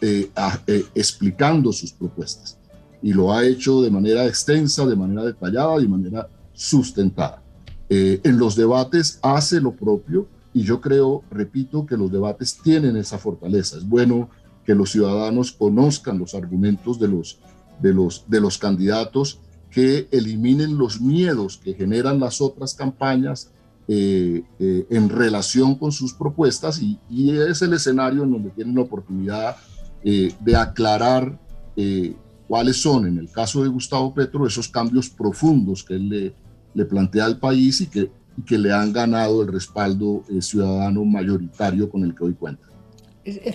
[0.00, 0.30] eh,
[0.66, 2.58] eh, explicando sus propuestas.
[3.00, 7.42] Y lo ha hecho de manera extensa, de manera detallada, de manera sustentada.
[7.88, 12.96] Eh, en los debates hace lo propio y yo creo, repito, que los debates tienen
[12.96, 13.76] esa fortaleza.
[13.76, 14.30] Es bueno
[14.64, 17.38] que los ciudadanos conozcan los argumentos de los,
[17.80, 23.50] de los, de los candidatos, que eliminen los miedos que generan las otras campañas
[23.88, 29.56] en relación con sus propuestas y, y, es el escenario en donde tienen la oportunidad
[30.04, 31.38] eh, de aclarar
[31.76, 32.14] eh,
[32.46, 36.34] cuáles son, en el caso de Gustavo Petro, esos cambios profundos que él le,
[36.74, 38.10] le plantea al país y que,
[38.46, 42.66] que le han ganado el respaldo eh, ciudadano mayoritario con el que hoy cuenta.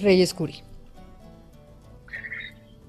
[0.02, 0.56] Reyes Curi.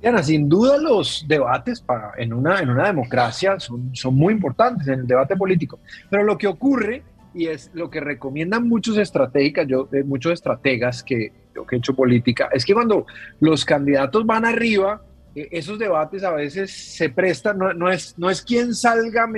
[0.00, 4.88] Diana, sin duda los debates para, en, una, en una democracia son, son muy importantes
[4.88, 7.02] en el debate político, pero lo que ocurre
[7.34, 11.94] y es lo que recomiendan muchos estratégicas, yo, muchos estrategas que, yo que he hecho
[11.94, 13.06] política, es que cuando
[13.40, 15.02] los candidatos van arriba,
[15.34, 19.28] eh, esos debates a veces se prestan, no, es, no es quién salga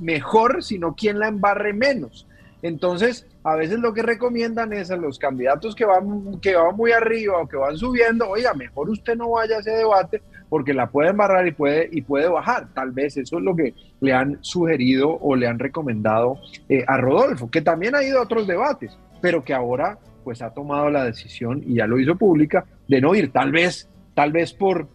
[0.00, 2.26] mejor, sino quién la embarre menos.
[2.62, 6.92] Entonces, a veces lo que recomiendan es a los candidatos que van, que van muy
[6.92, 10.90] arriba o que van subiendo, oiga, mejor usted no vaya a ese debate porque la
[10.90, 12.68] puede embarrar y puede, y puede bajar.
[12.74, 16.36] Tal vez eso es lo que le han sugerido o le han recomendado
[16.68, 20.52] eh, a Rodolfo, que también ha ido a otros debates, pero que ahora pues ha
[20.52, 24.52] tomado la decisión y ya lo hizo pública de no ir, tal vez, tal vez
[24.52, 24.88] por,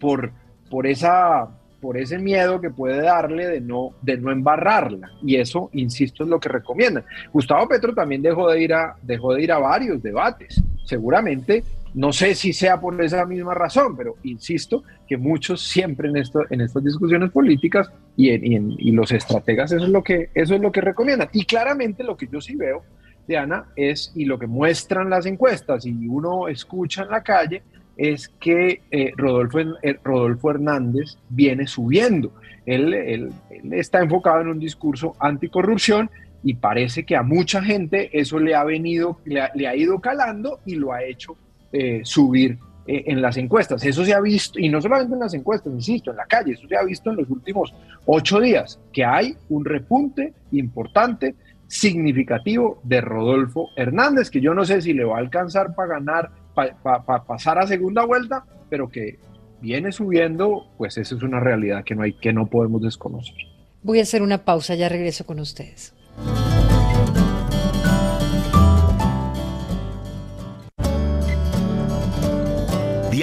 [0.00, 0.30] por,
[0.70, 1.48] por, esa,
[1.80, 5.10] por ese miedo que puede darle de no, de no embarrarla.
[5.24, 7.04] Y eso, insisto, es lo que recomiendan.
[7.32, 10.62] Gustavo Petro también dejó de ir a, dejó de ir a varios debates.
[10.84, 16.16] Seguramente No sé si sea por esa misma razón, pero insisto que muchos siempre en,
[16.50, 20.72] en estas discusiones políticas y, y, los estrategas eso es, lo que, eso es lo
[20.72, 21.28] que recomiendan.
[21.32, 22.82] Y claramente lo que yo sí veo,
[23.28, 27.62] Diana, es, y lo que muestran las encuestas y uno escucha en la calle,
[27.96, 32.32] es que eh, Rodolfo, eh, Rodolfo Hernández viene subiendo.
[32.66, 33.32] Él, él,
[33.72, 36.10] está enfocado en un discurso anticorrupción
[36.42, 40.74] y parece que a mucha gente eso le ha venido, le ha, ido calando y
[40.74, 41.36] lo ha hecho
[41.76, 42.56] eh, subir
[42.86, 43.84] eh, en las encuestas.
[43.84, 46.68] Eso se ha visto, y no solamente en las encuestas, insisto, en la calle, eso
[46.68, 47.74] se ha visto en los últimos
[48.06, 51.34] ocho días, que hay un repunte importante,
[51.66, 56.30] significativo de Rodolfo Hernández, que yo no sé si le va a alcanzar para ganar,
[56.54, 59.18] para pasar a segunda vuelta, pero que
[59.60, 63.34] viene subiendo, pues eso es una realidad que no, hay, que no podemos desconocer.
[63.82, 65.92] Voy a hacer una pausa, ya regreso con ustedes.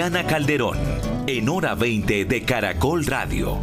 [0.01, 0.79] Diana Calderón,
[1.27, 3.59] en hora 20 de Caracol Radio.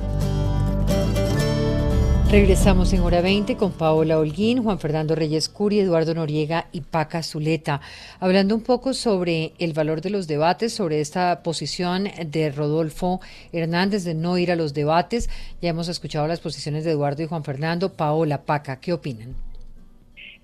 [2.30, 7.24] Regresamos en hora 20 con Paola Holguín, Juan Fernando Reyes Curi, Eduardo Noriega y Paca
[7.24, 7.80] Zuleta,
[8.20, 13.20] hablando un poco sobre el valor de los debates, sobre esta posición de Rodolfo
[13.52, 15.28] Hernández de no ir a los debates.
[15.60, 17.94] Ya hemos escuchado las posiciones de Eduardo y Juan Fernando.
[17.94, 19.47] Paola, Paca, ¿qué opinan?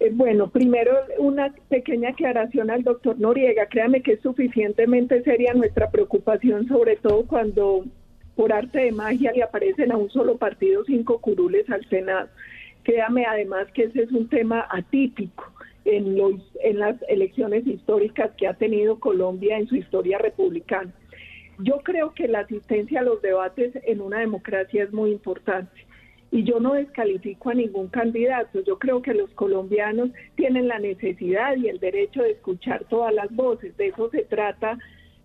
[0.04, 3.66] Eh, bueno, primero una pequeña aclaración al doctor Noriega.
[3.66, 7.84] Créame que es suficientemente seria nuestra preocupación, sobre todo cuando
[8.36, 12.28] por arte de magia le aparecen a un solo partido cinco curules al Senado.
[12.82, 15.50] Créame además que ese es un tema atípico
[15.86, 20.92] en, los, en las elecciones históricas que ha tenido Colombia en su historia republicana.
[21.60, 25.83] Yo creo que la asistencia a los debates en una democracia es muy importante
[26.34, 28.60] y yo no descalifico a ningún candidato.
[28.62, 33.32] Yo creo que los colombianos tienen la necesidad y el derecho de escuchar todas las
[33.36, 33.76] voces.
[33.76, 34.76] De eso se trata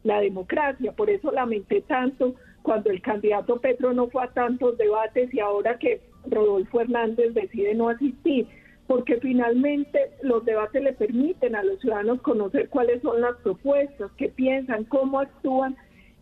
[0.03, 0.91] la democracia.
[0.91, 5.80] Por eso lamenté tanto cuando el candidato Petro no fue a tantos debates y ahora
[5.80, 5.99] que
[6.30, 8.45] Rodolfo Hernández decide no asistir,
[8.86, 14.30] porque finalmente los debates le permiten a los ciudadanos conocer cuáles son las propuestas, qué
[14.30, 15.76] piensan, cómo actúan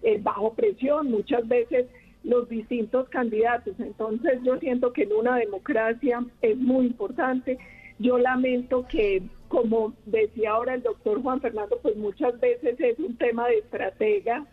[0.03, 1.11] eh, bajo presión.
[1.11, 1.87] Muchas veces
[2.27, 3.79] los distintos candidatos.
[3.79, 7.57] Entonces yo siento que en una democracia es muy importante.
[7.99, 13.17] Yo lamento que, como decía ahora el doctor Juan Fernando, pues muchas veces es un
[13.17, 14.45] tema de estratega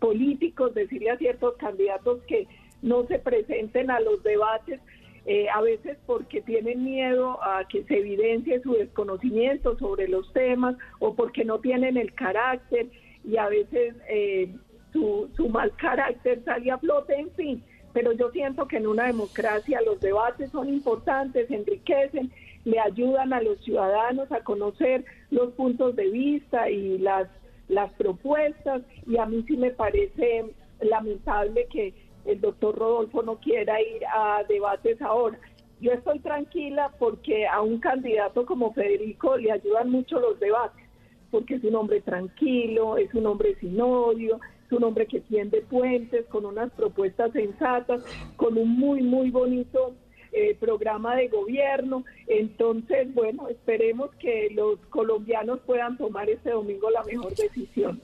[0.00, 2.46] políticos, decirle a ciertos candidatos que
[2.80, 4.80] no se presenten a los debates,
[5.26, 10.76] eh, a veces porque tienen miedo a que se evidencie su desconocimiento sobre los temas
[10.98, 12.86] o porque no tienen el carácter
[13.24, 14.48] y a veces eh,
[14.92, 17.64] su, su mal carácter sale a flote, en fin.
[17.92, 22.30] Pero yo siento que en una democracia los debates son importantes, enriquecen,
[22.64, 27.28] le ayudan a los ciudadanos a conocer los puntos de vista y las,
[27.68, 28.82] las propuestas.
[29.06, 30.44] Y a mí sí me parece
[30.80, 35.38] lamentable que el doctor Rodolfo no quiera ir a debates ahora.
[35.80, 40.84] Yo estoy tranquila porque a un candidato como Federico le ayudan mucho los debates,
[41.30, 45.62] porque es un hombre tranquilo, es un hombre sin odio, es un hombre que tiende
[45.62, 48.02] puentes, con unas propuestas sensatas,
[48.36, 49.94] con un muy, muy bonito
[50.32, 52.04] eh, programa de gobierno.
[52.26, 58.00] Entonces, bueno, esperemos que los colombianos puedan tomar este domingo la mejor decisión.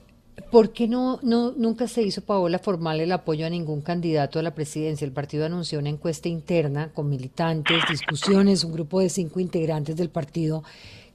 [0.51, 4.41] ¿Por qué no, no, nunca se hizo, Paola, formal el apoyo a ningún candidato a
[4.41, 5.05] la presidencia?
[5.05, 10.09] El partido anunció una encuesta interna con militantes, discusiones, un grupo de cinco integrantes del
[10.09, 10.63] partido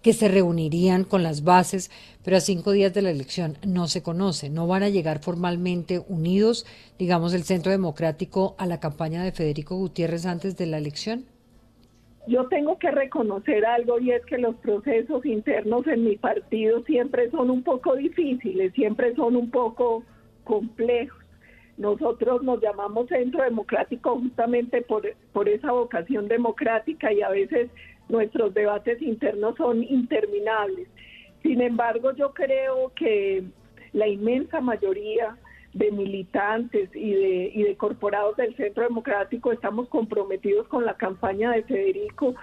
[0.02, 1.90] que se reunirían con las bases,
[2.24, 4.50] pero a cinco días de la elección no se conoce.
[4.50, 6.66] No van a llegar formalmente unidos,
[6.98, 11.24] digamos, el Centro Democrático a la campaña de Federico Gutiérrez antes de la elección.
[12.26, 17.30] Yo tengo que reconocer algo y es que los procesos internos en mi partido siempre
[17.30, 20.04] son un poco difíciles, siempre son un poco
[20.44, 21.18] complejos.
[21.78, 27.70] Nosotros nos llamamos Centro Democrático justamente por, por esa vocación democrática y a veces
[28.10, 30.88] nuestros debates internos son interminables.
[31.42, 33.44] Sin embargo, yo creo que
[33.92, 35.36] la inmensa mayoría
[35.72, 41.52] de militantes y de, y de corporados del Centro Democrático estamos comprometidos con la campaña
[41.52, 42.34] de Federico,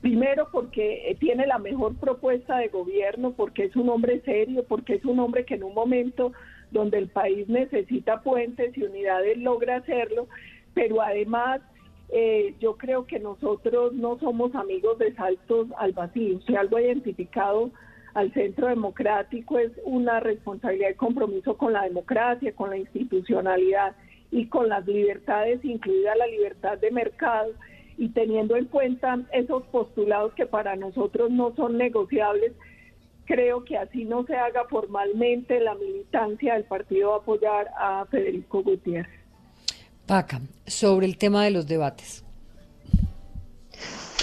[0.00, 5.04] primero porque tiene la mejor propuesta de gobierno, porque es un hombre serio, porque es
[5.04, 6.32] un hombre que en un momento
[6.70, 10.28] donde el país necesita puentes y unidades logra hacerlo,
[10.74, 11.60] pero además
[12.08, 16.40] eh, yo creo que nosotros no somos amigos de saltos al vacío.
[16.46, 17.70] Si algo identificado
[18.14, 23.94] al centro democrático es una responsabilidad y compromiso con la democracia, con la institucionalidad
[24.30, 27.52] y con las libertades, incluida la libertad de mercado,
[27.98, 32.52] y teniendo en cuenta esos postulados que para nosotros no son negociables,
[33.24, 39.25] creo que así no se haga formalmente, la militancia del partido apoyar a Federico Gutiérrez.
[40.06, 42.22] Paca, sobre el tema de los debates.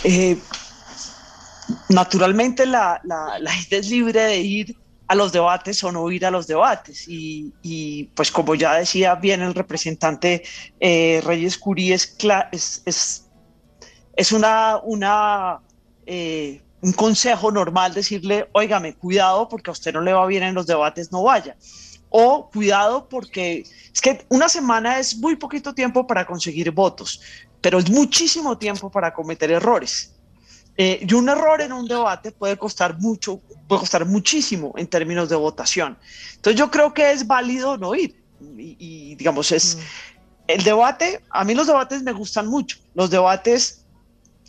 [0.03, 0.37] Eh,
[1.89, 4.75] naturalmente la, la, gente es libre de ir
[5.07, 7.05] a los debates o no ir a los debates.
[7.07, 10.43] Y, pues como ya decía bien el representante
[10.79, 12.15] eh, Reyes Curí, es,
[12.51, 13.29] es,
[14.15, 15.59] es, una, una
[16.05, 20.53] eh, un consejo normal decirle, óigame, cuidado porque a usted no le va bien en
[20.53, 21.55] los debates, no vaya.
[22.15, 27.19] O cuidado porque es que una semana es muy poquito tiempo para conseguir votos,
[27.59, 30.13] pero es muchísimo tiempo para cometer errores.
[30.77, 35.27] Eh, y un error en un debate puede costar mucho, puede costar muchísimo en términos
[35.29, 35.97] de votación.
[36.35, 38.21] Entonces yo creo que es válido no ir.
[38.57, 39.79] Y, digamos, es
[40.47, 42.77] el debate, a mí los debates me gustan mucho.
[42.93, 43.83] Los debates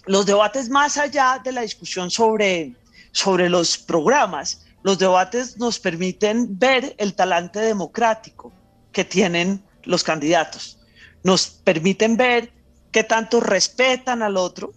[0.06, 2.74] los debates más allá de la discusión sobre,
[3.12, 8.52] sobre los programas, los debates nos permiten ver el talante democrático
[8.92, 10.78] que tienen los candidatos.
[11.22, 12.52] Nos permiten ver
[12.92, 14.74] qué tanto respetan al otro,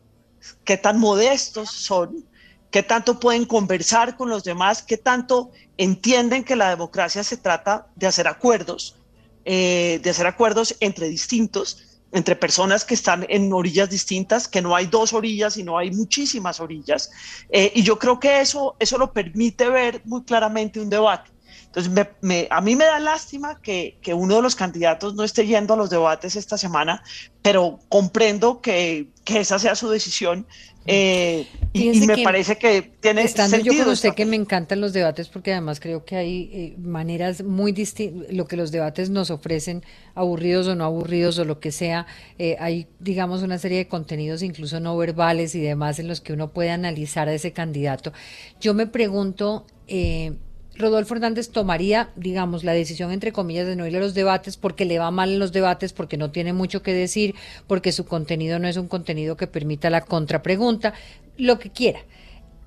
[0.64, 2.26] qué tan modestos son,
[2.72, 7.88] qué tanto pueden conversar con los demás, qué tanto entienden que la democracia se trata
[7.98, 8.96] de hacer acuerdos,
[9.44, 14.76] eh, de hacer acuerdos entre distintos entre personas que están en orillas distintas, que no
[14.76, 17.12] hay dos orillas, sino hay muchísimas orillas.
[17.50, 21.37] Eh, y yo creo que eso, eso lo permite ver muy claramente un debate.
[21.68, 25.74] Entonces, a mí me da lástima que, que, uno de los candidatos no esté yendo
[25.74, 27.04] a los debates esta semana,
[27.42, 30.48] pero comprendo que, que esa sea su decisión
[30.90, 35.28] eh, y, me parece que tiene estando yo con usted que me encantan los debates
[35.28, 39.84] porque además creo que hay eh, maneras muy distintas, lo que los debates nos ofrecen,
[40.16, 42.08] aburridos o no aburridos o lo que sea,
[42.40, 46.32] eh, hay digamos una serie de contenidos incluso no verbales y demás en los que
[46.32, 48.14] uno puede analizar a ese candidato.
[48.62, 49.66] Yo me pregunto...
[49.88, 50.34] Eh,
[50.78, 54.86] Rodolfo Hernández tomaría, digamos, la decisión, entre comillas, de no ir a los debates porque
[54.86, 58.60] le va mal en los debates, porque no tiene mucho que decir, porque su contenido
[58.60, 60.94] no es un contenido que permita la contrapregunta,
[61.38, 62.00] lo que quiera.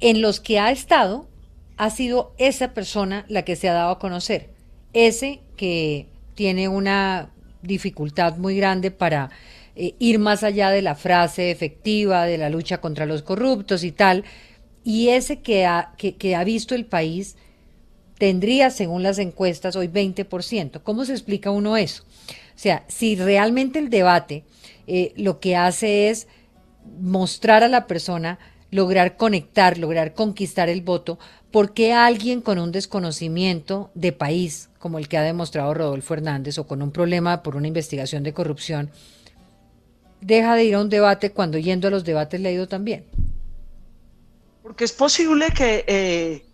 [0.01, 1.29] En los que ha estado,
[1.77, 4.51] ha sido esa persona la que se ha dado a conocer.
[4.93, 7.31] Ese que tiene una
[7.63, 9.31] dificultad muy grande para
[9.77, 13.93] eh, ir más allá de la frase efectiva, de la lucha contra los corruptos y
[13.93, 14.25] tal,
[14.83, 17.37] y ese que ha, que ha visto el país
[18.21, 20.83] tendría, según las encuestas, hoy 20%.
[20.83, 22.03] ¿Cómo se explica uno eso?
[22.03, 24.45] O sea, si realmente el debate
[24.87, 26.29] eh, lo que hace es
[27.01, 28.39] mostrar a la persona,
[28.71, 31.19] lograr conectar, lograr conquistar el voto,
[31.51, 36.59] ¿por qué alguien con un desconocimiento de país, como el que ha demostrado Rodolfo Hernández,
[36.59, 38.91] o con un problema por una investigación de corrupción,
[40.21, 43.07] deja de ir a un debate cuando yendo a los debates le ha ido también?
[44.63, 45.85] Porque es posible que...
[45.87, 46.50] Eh,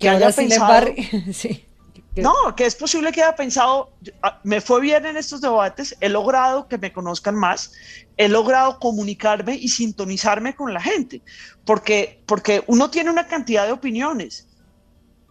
[0.00, 0.86] que haya pensado,
[2.16, 3.92] No, que es posible que haya pensado,
[4.22, 7.72] ah, me fue bien en estos debates, he logrado que me conozcan más,
[8.16, 11.22] he logrado comunicarme y sintonizarme con la gente,
[11.64, 14.48] porque, porque uno tiene una cantidad de opiniones,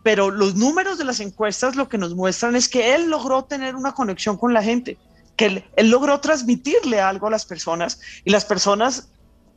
[0.03, 3.75] pero los números de las encuestas lo que nos muestran es que él logró tener
[3.75, 4.97] una conexión con la gente,
[5.35, 9.09] que él, él logró transmitirle algo a las personas y las personas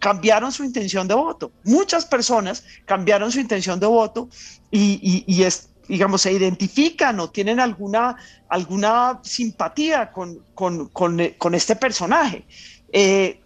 [0.02, 1.52] cambiaron su intención de voto.
[1.62, 4.28] Muchas personas cambiaron su intención de voto
[4.68, 8.16] y, es, digamos, se identifican o tienen alguna,
[8.48, 12.44] alguna simpatía con, con, este personaje.
[12.92, 13.40] Eh,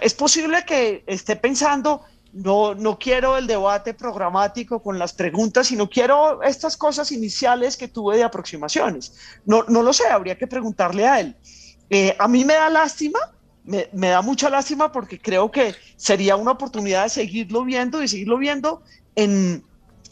[0.00, 2.02] es posible que esté pensando,
[2.32, 7.88] no, no quiero el debate programático con las preguntas, sino quiero estas cosas iniciales que
[7.88, 9.14] tuve de aproximaciones.
[9.46, 11.36] No, no lo sé, habría que preguntarle a él.
[11.90, 13.18] Eh, a mí me da lástima
[13.64, 18.38] me, da mucha lástima porque creo que sería una oportunidad de seguirlo viendo y seguirlo
[18.38, 18.82] viendo
[19.14, 19.64] en,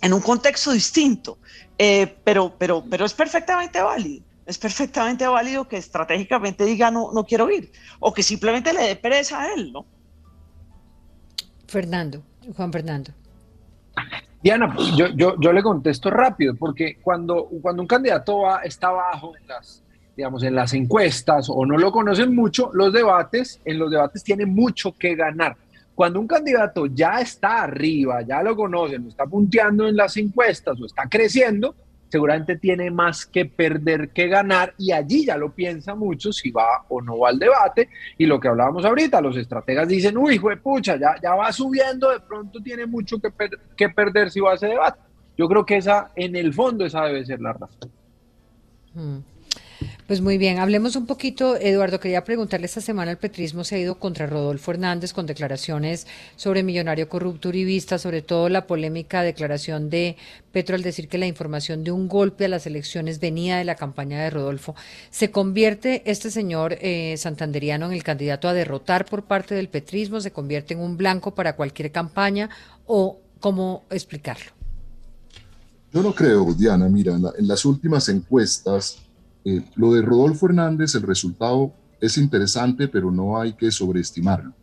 [0.03, 1.39] un contexto distinto.
[1.79, 4.25] Eh, pero, pero, pero es perfectamente válido.
[4.47, 7.71] Es perfectamente válido que estratégicamente diga no, no quiero ir
[8.01, 9.87] o que simplemente le dé pereza a él, ¿no?
[11.69, 12.23] Fernando,
[12.57, 13.13] Juan Fernando.
[14.43, 19.37] Diana, yo, yo, yo le contesto rápido, porque cuando, cuando un candidato va, está abajo
[19.37, 19.85] en las,
[20.17, 24.47] digamos, en las encuestas o no lo conocen mucho, los debates, en los debates tiene
[24.47, 25.57] mucho que ganar.
[25.95, 30.87] Cuando un candidato ya está arriba, ya lo conocen, está punteando en las encuestas o
[30.87, 31.75] está creciendo,
[32.09, 36.85] seguramente tiene más que perder que ganar y allí ya lo piensa mucho si va
[36.89, 37.89] o no va al debate.
[38.19, 41.53] Y lo que hablábamos ahorita, los estrategas dicen, uy, hijo de pucha, ya, ya va
[41.53, 43.31] subiendo, de pronto tiene mucho que,
[43.77, 45.01] que perder si va a ese debate.
[45.37, 47.91] Yo creo que esa, en el fondo, esa debe ser la razón.
[48.95, 49.19] Mm.
[50.11, 53.79] Pues muy bien, hablemos un poquito, Eduardo, quería preguntarle, esta semana el petrismo se ha
[53.79, 59.89] ido contra Rodolfo Hernández con declaraciones sobre millonario corrupto uribista, sobre todo la polémica declaración
[59.89, 60.17] de
[60.51, 63.77] Petro al decir que la información de un golpe a las elecciones venía de la
[63.77, 64.75] campaña de Rodolfo.
[65.13, 70.21] ¿Se convierte este señor eh, santanderiano en el candidato a derrotar por parte del petrismo?
[70.21, 72.51] ¿Se convierte en un blanco para cualquier campaña
[72.85, 74.51] o cómo explicarlo?
[75.95, 78.99] Yo no creo, Diana, mira, en las últimas encuestas
[79.45, 84.55] eh, lo de Rodolfo Hernández, el resultado es interesante, pero no hay que sobreestimarlo.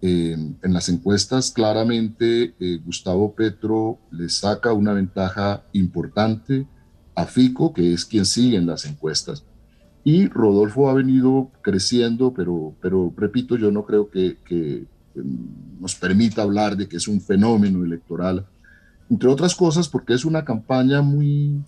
[0.00, 0.32] Eh,
[0.62, 6.66] en las encuestas, claramente, eh, Gustavo Petro le saca una ventaja importante
[7.14, 9.44] a Fico, que es quien sigue en las encuestas.
[10.02, 14.86] Y Rodolfo ha venido creciendo, pero, pero repito, yo no creo que, que
[15.78, 18.46] nos permita hablar de que es un fenómeno electoral,
[19.10, 21.62] entre otras cosas porque es una campaña muy,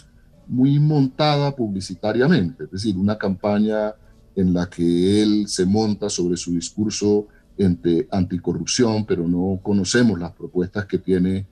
[0.47, 3.95] muy montada publicitariamente, es decir, una campaña
[4.37, 10.33] en la que él se monta sobre su discurso entre anticorrupción, pero no conocemos las
[10.33, 11.47] propuestas que tiene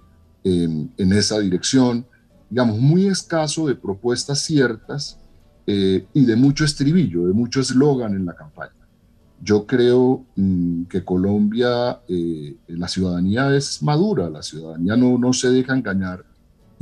[0.45, 2.05] en, esa dirección,
[2.51, 5.18] digamos, muy escaso de propuestas ciertas
[5.66, 8.72] eh, y de mucho estribillo, de mucho eslogan en la campaña.
[9.40, 15.51] Yo creo mm, que Colombia, eh, la ciudadanía es madura, la ciudadanía no, no se
[15.51, 16.24] deja engañar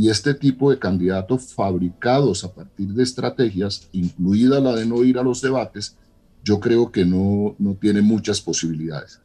[0.01, 5.19] y este tipo de candidatos fabricados a partir de estrategias, incluida la de no ir
[5.19, 5.95] a los debates,
[6.43, 9.21] yo creo que no, no tiene muchas posibilidades.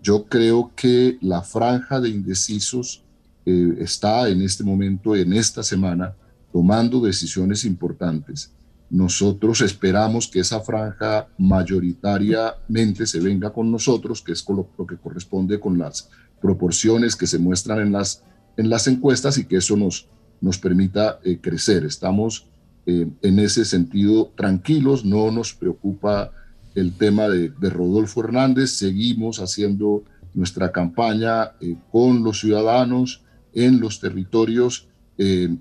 [0.00, 3.02] Yo creo que la franja de indecisos
[3.44, 6.14] eh, está en este momento, en esta semana,
[6.52, 8.52] tomando decisiones importantes.
[8.90, 15.58] Nosotros esperamos que esa franja mayoritariamente se venga con nosotros, que es lo, que corresponde
[15.58, 16.08] con las
[16.40, 18.22] proporciones que se muestran en las
[18.56, 20.08] en las encuestas y que eso nos,
[20.40, 21.84] nos permita eh, crecer.
[21.84, 22.48] Estamos
[22.86, 26.32] eh, en ese sentido tranquilos, no nos preocupa
[26.74, 33.22] el tema de, Rodolfo Hernández, seguimos haciendo nuestra campaña eh, con los ciudadanos
[33.54, 34.88] en los territorios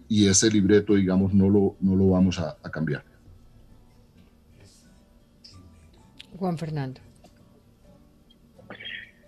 [0.07, 3.03] y ese libreto, digamos, no lo, no lo vamos a, a cambiar.
[6.35, 6.99] Juan Fernando.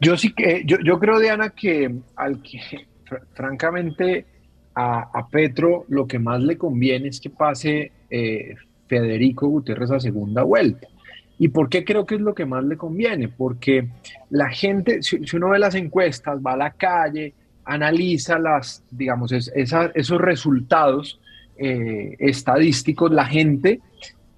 [0.02, 2.88] Yo sí que, yo, yo creo, Diana, que al que
[3.34, 4.26] francamente,
[4.76, 8.56] a, Petro lo que más le conviene es que pase eh,
[8.88, 10.88] Federico Gutiérrez a segunda vuelta.
[11.40, 13.28] ¿Y por qué creo que es lo que más le conviene?
[13.28, 13.88] Porque
[14.30, 17.34] la gente, si, uno ve las encuestas, va a la calle,
[17.66, 21.20] analiza las, digamos, esos resultados
[21.58, 23.80] eh, estadísticos, la gente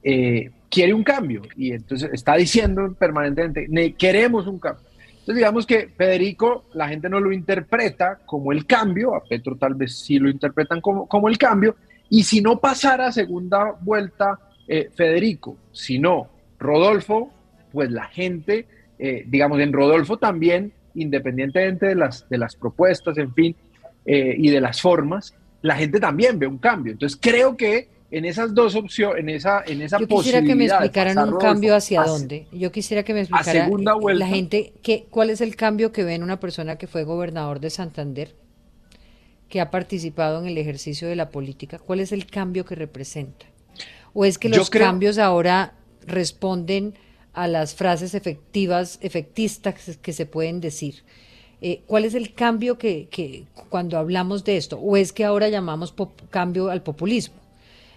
[0.04, 4.86] eh, quiere un cambio y entonces está diciendo permanentemente, queremos un cambio.
[5.26, 9.74] Entonces digamos que Federico, la gente no lo interpreta como el cambio, a Petro tal
[9.74, 11.76] vez sí lo interpretan como, como el cambio,
[12.12, 16.28] y si no pasara segunda vuelta eh, Federico, si no
[16.60, 17.32] Rodolfo,
[17.72, 18.68] pues la gente,
[19.00, 23.56] eh, digamos, en Rodolfo también, independientemente de las, de las propuestas, en fin,
[24.06, 26.94] eh, y de las formas, la gente también ve un cambio.
[26.94, 30.66] Entonces creo que en esas dos opciones, en esa, en esa Yo quisiera que me
[30.66, 32.48] explicaran un cambio hacia dónde.
[32.52, 33.68] Yo quisiera que me explicara
[34.14, 37.60] la gente que, cuál es el cambio que ve en una persona que fue gobernador
[37.60, 38.36] de Santander,
[39.50, 41.80] que ha participado en el ejercicio de la política.
[41.80, 43.48] ¿Cuál es el cambio que representa?
[44.14, 45.74] ¿O es que los cambios ahora
[46.06, 46.94] responden
[47.34, 51.04] a las frases efectivas, efectistas que se pueden decir?
[51.62, 54.78] Eh, ¿Cuál es el cambio que, que, cuando hablamos de esto?
[54.78, 55.94] ¿O es que ahora llamamos
[56.30, 57.45] cambio al populismo?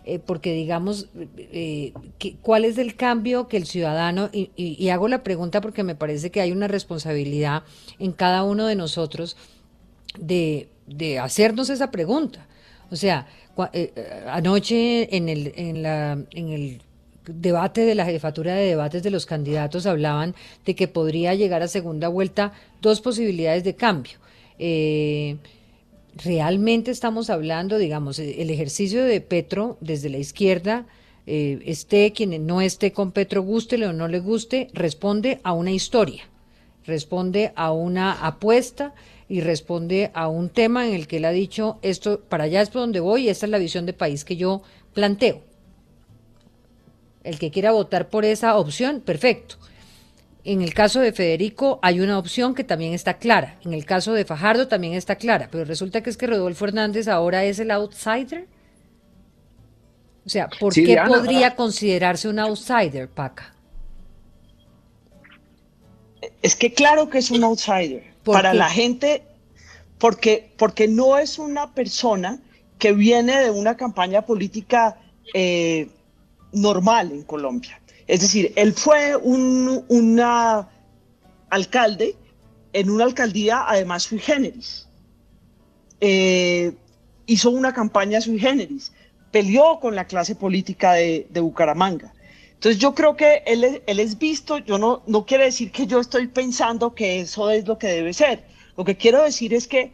[0.08, 1.92] Eh, porque digamos, eh,
[2.40, 6.40] ¿cuál es el cambio que el ciudadano, y, hago la pregunta porque me parece que
[6.40, 7.64] hay una responsabilidad
[7.98, 9.36] en cada uno de nosotros
[10.18, 10.70] de,
[11.20, 12.46] hacernos esa pregunta?
[12.90, 13.26] O sea,
[13.74, 13.92] eh,
[14.28, 16.80] anoche en el, en, la, en el
[17.26, 20.34] debate de la jefatura de debates de los candidatos hablaban
[20.64, 24.16] de que podría llegar a segunda vuelta dos posibilidades de cambio
[26.24, 30.86] realmente estamos hablando, digamos, e, el ejercicio de Petro desde la izquierda,
[31.26, 35.72] eh, esté quien no esté con Petro, guste o no le guste, responde a una
[35.72, 36.24] historia,
[36.86, 38.94] responde a una apuesta
[39.28, 42.70] y responde a un tema en el que él ha dicho, esto para allá es
[42.70, 44.62] por donde voy y esta es la visión de país que yo
[44.94, 45.42] planteo.
[47.24, 49.56] El que quiera votar por esa opción, perfecto.
[50.48, 53.58] En el caso de Federico hay una opción que también está clara.
[53.66, 55.50] En el caso de Fajardo también está clara.
[55.52, 58.46] Pero resulta que es que Rodolfo Hernández ahora es el outsider.
[60.24, 63.54] O sea, ¿por qué podría considerarse un outsider, Paca?
[66.40, 68.04] Es que claro que es un outsider.
[68.24, 69.24] Para la gente,
[69.98, 72.40] porque, porque no es una persona
[72.78, 74.96] que viene de una campaña política
[75.34, 75.90] eh,
[76.52, 77.77] normal en Colombia.
[78.08, 80.68] Es decir, él fue un una
[81.50, 82.16] alcalde
[82.72, 84.88] en una alcaldía además sui generis.
[86.00, 86.72] Eh,
[87.26, 88.92] hizo una campaña sui generis,
[89.30, 92.12] peleó con la clase política de, Bucaramanga.
[92.54, 95.86] Entonces yo creo que él, es- él es visto, yo no, no quiere decir que
[95.86, 98.44] yo estoy pensando que eso es lo que debe ser.
[98.76, 99.92] Lo que quiero decir es que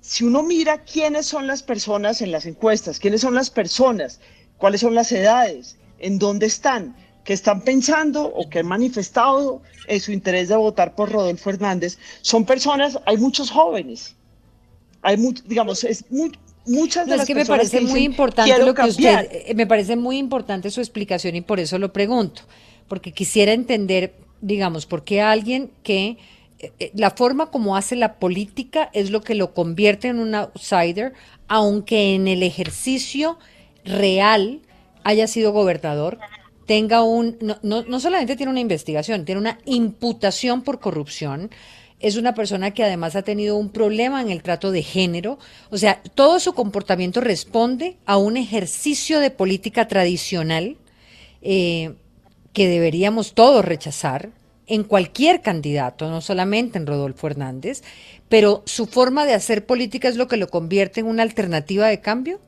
[0.00, 4.20] si uno mira quiénes son las personas en las encuestas, quiénes son las personas,
[4.58, 6.94] cuáles son las edades, en dónde están,
[7.28, 11.98] que están pensando o que han manifestado eh, su interés de votar por Rodolfo Hernández,
[12.22, 14.16] son personas, hay muchos jóvenes,
[15.02, 16.32] hay mu- digamos, es mu-
[16.64, 19.24] muchas de No, es las que me parece muy dicen, importante "Quiero lo que cambiar".
[19.26, 22.40] usted, eh, me parece muy importante su explicación y por eso lo pregunto,
[22.88, 26.16] porque quisiera entender, digamos, por qué alguien que
[26.60, 30.34] eh, eh, la forma como hace la política es lo que lo convierte en un
[30.34, 31.12] outsider,
[31.46, 33.38] aunque en el ejercicio
[33.84, 34.60] real
[35.04, 36.18] haya sido gobernador,
[36.68, 41.50] tenga un, no, no, no solamente tiene una investigación, tiene una imputación por corrupción,
[41.98, 45.38] es una persona que además ha tenido un problema en el trato de género,
[45.70, 50.76] o sea, todo su comportamiento responde a un ejercicio de política tradicional
[51.40, 51.94] eh,
[52.52, 54.28] que deberíamos todos rechazar
[54.66, 57.82] en cualquier candidato, no solamente en Rodolfo Hernández,
[58.28, 62.02] pero su forma de hacer política es lo que lo convierte en una alternativa de
[62.02, 62.40] cambio.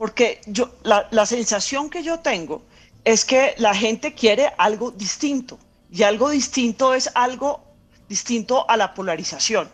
[0.00, 2.62] Porque yo, la, sensación que yo tengo
[3.04, 5.58] es que la gente quiere algo distinto.
[5.92, 7.62] Y algo distinto es algo
[8.08, 9.70] distinto a la polarización,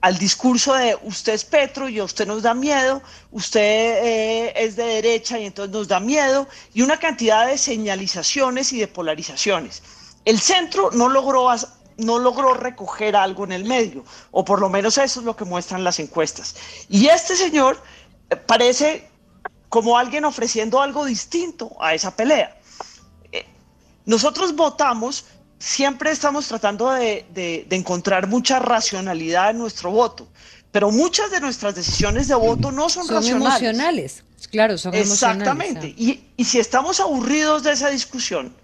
[0.00, 3.02] al discurso de usted es Petro y a usted nos da miedo,
[3.32, 8.72] usted eh, es de derecha y entonces nos da miedo, y una cantidad de señalizaciones
[8.72, 9.82] y de polarizaciones.
[10.24, 11.50] El centro no logró,
[11.98, 15.44] no logró recoger algo en el medio, o por lo menos eso es lo que
[15.44, 16.56] muestran las encuestas.
[16.88, 17.78] Y este señor
[18.30, 19.10] eh, parece
[19.68, 22.56] como alguien ofreciendo algo distinto a esa pelea.
[23.32, 23.44] Eh,
[24.04, 25.24] Nosotros votamos,
[25.58, 30.28] siempre estamos tratando de, de- de encontrar mucha racionalidad en nuestro voto,
[30.70, 33.46] pero muchas de nuestras decisiones de voto no son, Son racionales.
[33.62, 35.88] emocionales, claro, son Exactamente.
[35.88, 35.94] emocionales.
[36.00, 38.54] Y, y si estamos aburridos de esa discusión,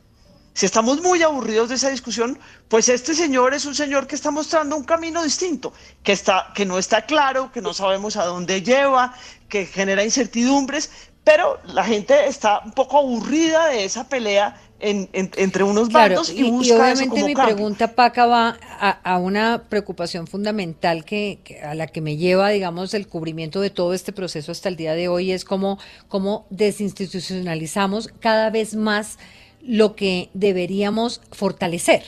[0.55, 2.38] si estamos muy aburridos de esa discusión,
[2.68, 5.72] pues este señor es un señor que está mostrando un camino distinto,
[6.03, 9.14] que, está, que no está claro, que no sabemos a dónde lleva,
[9.48, 10.90] que genera incertidumbres,
[11.24, 16.16] pero la gente está un poco aburrida de esa pelea en- en- entre unos Claro,
[16.16, 19.62] bandos y, y, y busca eso obviamente como mi pregunta, Paca, va a, a una
[19.68, 24.12] preocupación fundamental que, que- a la que me lleva, digamos, el cubrimiento de todo este
[24.12, 25.78] proceso hasta el día de hoy, es cómo,
[26.09, 29.18] cómo desinstitucionalizamos cada vez más
[29.62, 32.02] lo que deberíamos fortalecer.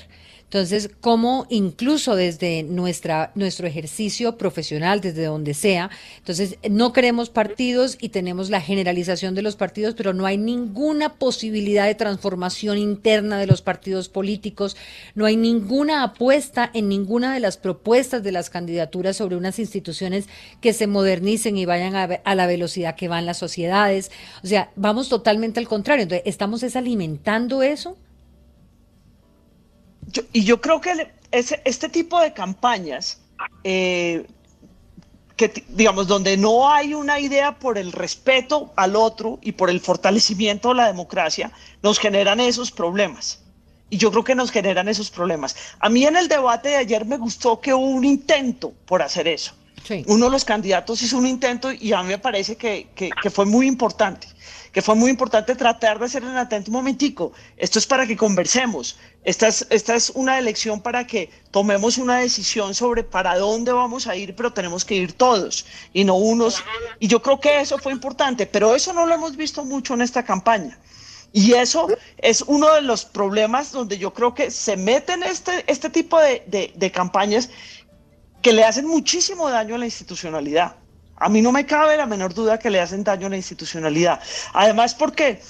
[0.54, 7.98] Entonces, cómo incluso desde nuestra, nuestro ejercicio profesional, desde donde sea, entonces no queremos partidos
[8.00, 13.36] y tenemos la generalización de los partidos, pero no hay ninguna posibilidad de transformación interna
[13.40, 14.76] de los partidos políticos,
[15.16, 20.26] no hay ninguna apuesta en ninguna de las propuestas de las candidaturas sobre unas instituciones
[20.60, 24.12] que se modernicen y vayan a, a la velocidad que van las sociedades.
[24.44, 26.04] O sea, vamos totalmente al contrario.
[26.04, 27.96] Entonces, ¿estamos es alimentando eso?
[30.14, 33.18] Yo- y yo creo que ese- este tipo de campañas,
[33.64, 34.26] eh,
[35.36, 39.80] que digamos, donde no hay una idea por el respeto al otro y por el
[39.80, 41.50] fortalecimiento de la democracia,
[41.82, 43.40] nos generan esos problemas.
[43.90, 45.56] Y yo creo que nos generan esos problemas.
[45.80, 49.26] A mí en el debate de ayer me gustó que hubo un intento por hacer
[49.26, 49.52] eso.
[50.06, 53.30] Uno de los candidatos hizo un intento y a mí me parece que, que- que
[53.30, 54.28] fue muy importante,
[54.74, 57.32] que fue muy importante tratar de hacer en atento un momentico.
[57.56, 58.98] Esto es para que conversemos.
[59.22, 64.08] Esta es, esta es una elección para que tomemos una decisión sobre para dónde vamos
[64.08, 66.62] a ir, pero tenemos que ir todos y no unos.
[66.98, 70.02] Y yo creo que eso fue importante, pero eso no lo hemos visto mucho en
[70.02, 70.76] esta campaña.
[71.32, 71.86] Y eso
[72.18, 76.42] es uno de los problemas donde yo creo que se meten este, este tipo de,
[76.48, 77.48] de- de campañas
[78.42, 80.74] que le hacen muchísimo daño a la institucionalidad.
[81.16, 84.20] A mí no me cabe la menor duda que le hacen daño a la institucionalidad.
[84.52, 85.40] Además, porque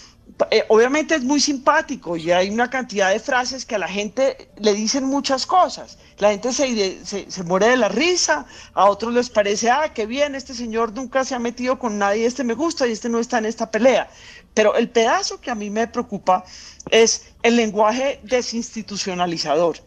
[0.51, 4.49] eh, obviamente es muy simpático y hay una cantidad de frases que a la gente
[4.59, 5.99] le dicen muchas cosas.
[6.19, 10.07] La gente se, se, se muere de la risa, a otros les parece, ah, qué
[10.07, 13.19] bien, este señor nunca se ha metido con nadie, este me gusta y este no
[13.19, 14.09] está en esta pelea.
[14.55, 16.45] Pero el pedazo que a mí me preocupa
[16.91, 19.79] es el lenguaje desinstitucionalizador.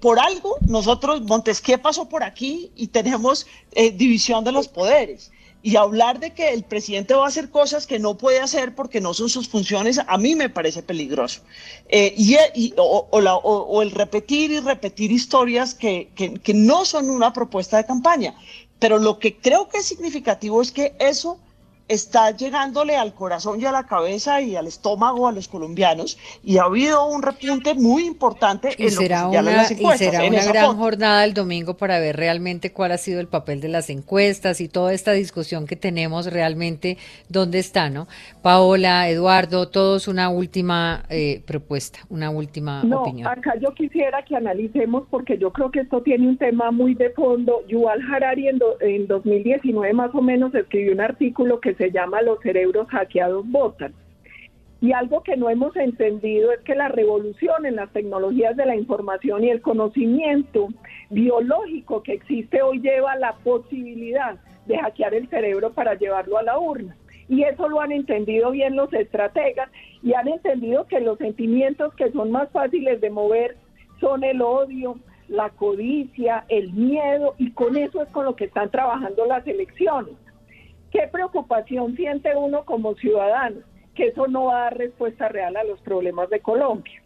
[0.00, 5.30] Por algo, nosotros, Montesquieu pasó por aquí y tenemos eh, división de los poderes.
[5.62, 9.00] Y hablar de que el presidente va a hacer cosas que no puede hacer porque
[9.00, 11.40] no son sus funciones, a mí me parece peligroso.
[11.88, 16.10] Eh, y, y- o, el repetir y repetir historias que
[16.54, 18.34] no son una propuesta de campaña.
[18.78, 21.38] Pero lo que creo que es significativo es que eso
[21.86, 26.56] está llegándole al corazón y a la cabeza y al estómago a los colombianos y
[26.56, 30.24] ha habido un repunte muy importante y en será lo que una, las y será
[30.24, 30.78] en una gran foto.
[30.78, 34.68] jornada el domingo para ver realmente cuál ha sido el papel de las encuestas y
[34.68, 36.96] toda esta discusión que tenemos realmente
[37.28, 38.08] dónde está, ¿no?
[38.40, 43.28] Paola, Eduardo, todos una última eh, propuesta, una última No, opinión.
[43.28, 47.10] acá yo quisiera que analicemos porque yo creo que esto tiene un tema muy de
[47.10, 47.60] fondo.
[47.68, 52.22] Yuval Harari en, do- en 2019 más o menos escribió un artículo que se llama
[52.22, 53.94] Los cerebros hackeados votan.
[54.80, 58.76] Y algo que no hemos entendido es que la revolución en las tecnologías de la
[58.76, 60.68] información y el conocimiento
[61.08, 66.58] biológico que existe hoy lleva la posibilidad de hackear el cerebro para llevarlo a la
[66.58, 66.96] urna.
[67.28, 69.70] Y eso lo han entendido bien los estrategas
[70.02, 73.56] y han entendido que los sentimientos que son más fáciles de mover
[74.00, 74.98] son el odio,
[75.28, 80.14] la codicia, el miedo y con eso es con lo que están trabajando las elecciones.
[80.94, 83.62] ¿Qué preocupación siente uno como ciudadano?
[83.96, 87.02] Que eso no va a dar respuesta real a los problemas de Colombia.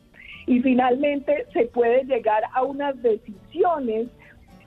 [0.46, 4.08] Y finalmente se puede llegar a unas decisiones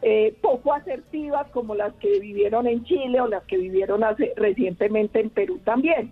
[0.02, 4.02] eh, poco asertivas como las que vivieron en Chile o las que vivieron
[4.38, 6.12] recientemente en Perú también.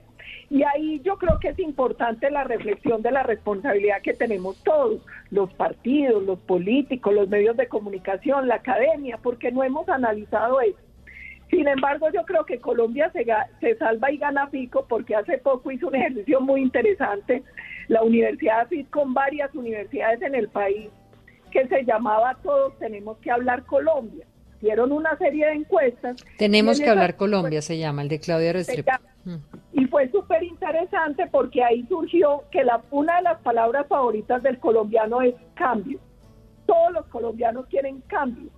[0.52, 5.02] Y ahí yo creo que es importante la reflexión de la responsabilidad que tenemos todos,
[5.32, 10.89] los partidos, los políticos, los medios de comunicación, la academia, porque no hemos analizado eso.
[11.50, 13.26] Sin embargo, yo creo que Colombia se,
[13.60, 17.44] se salva y gana pico porque hace poco hizo un ejercicio muy interesante
[17.88, 20.90] la Universidad FIT con varias universidades en el país
[21.52, 24.26] que se llamaba Todos tenemos que hablar Colombia.
[24.58, 26.24] Hicieron una serie de encuestas.
[26.38, 28.92] Tenemos en que hablar Colombia, se llama, el de Claudia Restrepo.
[29.26, 29.36] Mm.
[29.74, 34.60] y fue súper interesante porque ahí surgió que la, una de las palabras favoritas del
[34.60, 36.00] colombiano es cambio.
[36.66, 38.50] Todos los colombianos quieren cambio,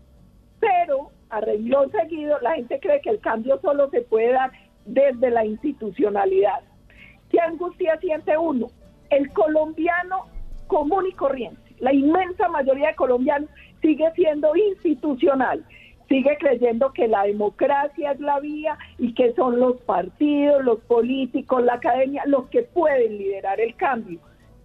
[0.59, 4.51] pero a renglón seguido la gente cree que el cambio solo se puede dar
[4.85, 6.61] desde la institucionalidad.
[7.29, 8.67] ¿Qué angustia siente uno?
[9.09, 10.25] El colombiano
[10.67, 13.49] común y corriente, la inmensa mayoría de colombianos
[13.81, 15.65] sigue siendo institucional,
[16.07, 21.63] sigue creyendo que la democracia es la vía y que son los partidos, los políticos,
[21.63, 24.19] la academia los que pueden liderar el cambio.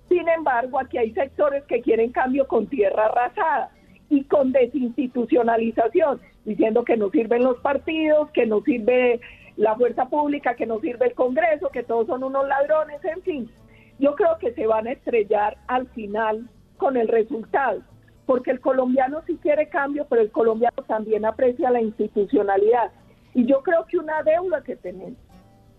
[0.08, 3.70] Sin embargo, aquí hay sectores que quieren cambio con tierra arrasada
[4.08, 9.20] y con desinstitucionalización, diciendo que no sirven los partidos, que no sirve
[9.56, 13.50] la fuerza pública, que no sirve el Congreso, que todos son unos ladrones, en fin.
[13.98, 17.82] Yo creo que se van a estrellar al final con el resultado,
[18.26, 22.92] porque el colombiano sí quiere cambio, pero el colombiano también aprecia la institucionalidad.
[23.34, 25.18] Y yo creo que una deuda que tenemos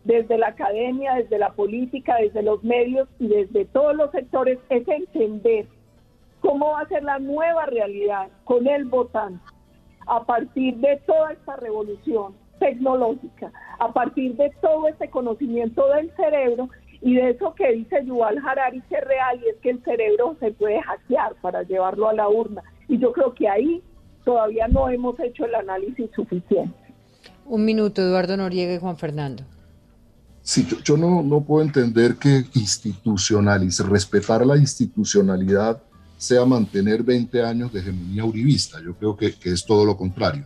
[0.04, 4.88] desde la academia, desde la política, desde los medios y desde todos los sectores es
[4.88, 5.68] entender
[6.42, 9.57] cómo va a ser la nueva realidad con el votante
[10.08, 16.70] a partir de toda esta revolución tecnológica, a partir de todo este conocimiento del cerebro
[17.02, 20.36] y de eso que dice Yuval Harari que es real y es que el cerebro
[20.40, 22.64] se puede hackear para llevarlo a la urna.
[22.88, 23.84] Y yo creo que ahí
[24.26, 26.76] todavía no hemos hecho el análisis suficiente.
[27.46, 29.44] Un minuto, Eduardo Noriega y Juan Fernando.
[30.42, 35.82] Sí, yo, yo no, no puedo entender que institucionalizar, respetar la institucionalidad
[36.18, 38.82] sea mantener 20 años de hegemonía uribista.
[38.84, 40.46] Yo creo que, que es todo lo contrario.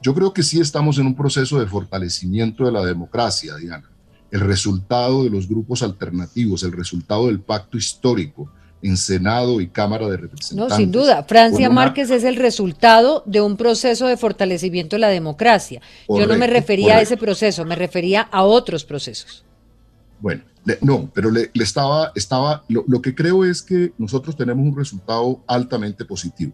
[0.00, 3.88] Yo creo que sí estamos en un proceso de fortalecimiento de la democracia, Diana.
[4.30, 8.50] El resultado de los grupos alternativos, el resultado del pacto histórico
[8.82, 10.76] en Senado y Cámara de No, Representantes.
[10.76, 11.22] sin duda.
[11.22, 15.80] Francia una- Márquez es el resultado de un proceso de fortalecimiento de la democracia.
[16.08, 17.14] Yo no me Correcto, refería a correcto.
[17.14, 19.44] ese proceso, me refería a otros procesos.
[20.22, 20.44] Bueno,
[20.80, 25.42] no, pero le, estaba, estaba lo, lo que creo es que nosotros tenemos un resultado
[25.48, 26.52] altamente positivo.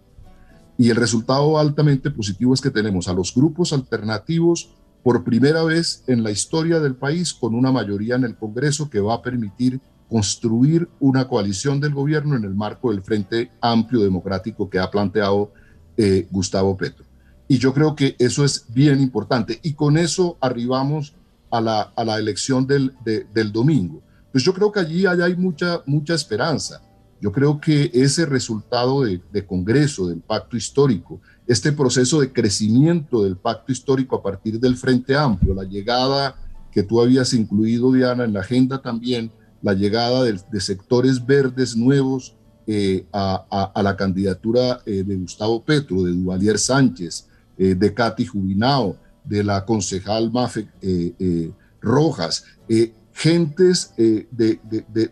[0.78, 4.70] Y el resultado altamente positivo es que tenemos a los grupos alternativos
[5.02, 9.00] por primera vez en la historia del país con una mayoría en el Congreso que
[9.00, 14.70] va a permitir construir una coalición del gobierno en el marco del Frente Amplio Democrático
[14.70, 15.52] que ha planteado
[15.98, 17.04] eh, Gustavo Petro.
[17.48, 19.60] Y yo creo que eso es bien importante.
[19.62, 21.14] Y con eso arribamos
[21.50, 24.02] a la, a la elección del, de- del domingo.
[24.32, 26.82] Pues yo creo que allí, hay mucha, mucha esperanza.
[27.20, 33.36] Yo creo que ese resultado de, Congreso, del pacto histórico, este proceso de crecimiento del
[33.36, 36.36] pacto histórico a partir del Frente Amplio, la llegada
[36.70, 39.32] que tú habías incluido, Diana, en la agenda también,
[39.62, 42.36] la llegada de, sectores verdes nuevos
[42.68, 47.26] eh, a, a- a la candidatura eh, de Gustavo Petro, de Duvalier Sánchez,
[47.56, 48.96] eh, de Katy Jubinao,
[49.28, 54.60] de la concejal Mafe eh, eh, Rojas, eh, gentes de- de-
[54.92, 55.10] de-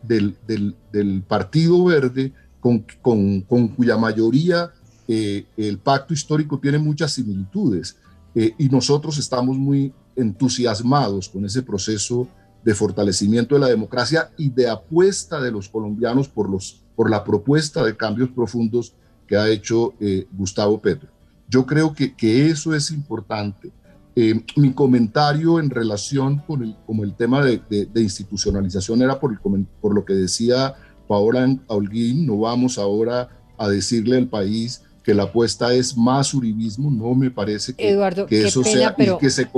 [0.93, 4.71] del, Partido Verde con, con- con cuya mayoría
[5.09, 7.97] el pacto histórico tiene muchas similitudes
[8.35, 12.29] y nosotros estamos muy, entusiasmados con ese proceso
[12.65, 17.23] de fortalecimiento de la democracia y de apuesta de los colombianos por, los, por la
[17.25, 18.95] propuesta de cambios profundos
[19.27, 19.95] que ha hecho
[20.33, 21.09] Gustavo Petro.
[21.49, 23.71] Yo creo que, que eso es importante.
[24.19, 29.31] Eh, mi comentario en relación con el, como el tema de, de, institucionalización era por,
[29.31, 30.75] el, por lo que decía
[31.07, 36.91] Paola Holguín, no vamos ahora a decirle al país que la apuesta es más uribismo,
[36.91, 39.17] no me parece que, Eduardo, que eso sea pero...
[39.17, 39.51] y que se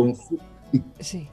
[0.98, 1.28] Sí.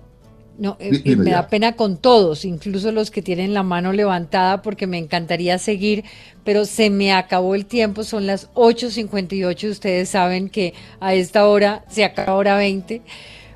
[0.58, 4.88] No, eh, me da pena con todos, incluso los que tienen la mano levantada, porque
[4.88, 6.06] me encantaría seguir,
[6.45, 11.84] pero se me acabó el tiempo, son las 8.58, ustedes saben que a esta hora
[11.89, 13.01] se acaba hora 20.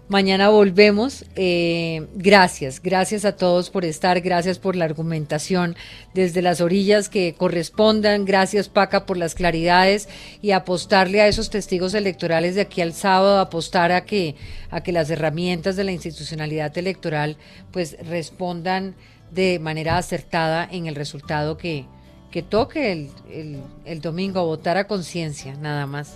[0.09, 1.23] Mañana volvemos.
[1.35, 5.75] Eh, gracias, gracias a todos por estar, gracias por la argumentación
[6.15, 8.25] desde las orillas que correspondan.
[8.25, 10.09] Gracias, Paca, por las claridades
[10.41, 14.35] y apostarle a esos testigos electorales de aquí al sábado, apostar a que,
[14.71, 17.37] a que las herramientas de la institucionalidad electoral
[17.71, 18.95] pues respondan
[19.29, 21.85] de manera acertada en el resultado que,
[22.31, 26.15] que toque el, el, el domingo, votar a conciencia, nada más.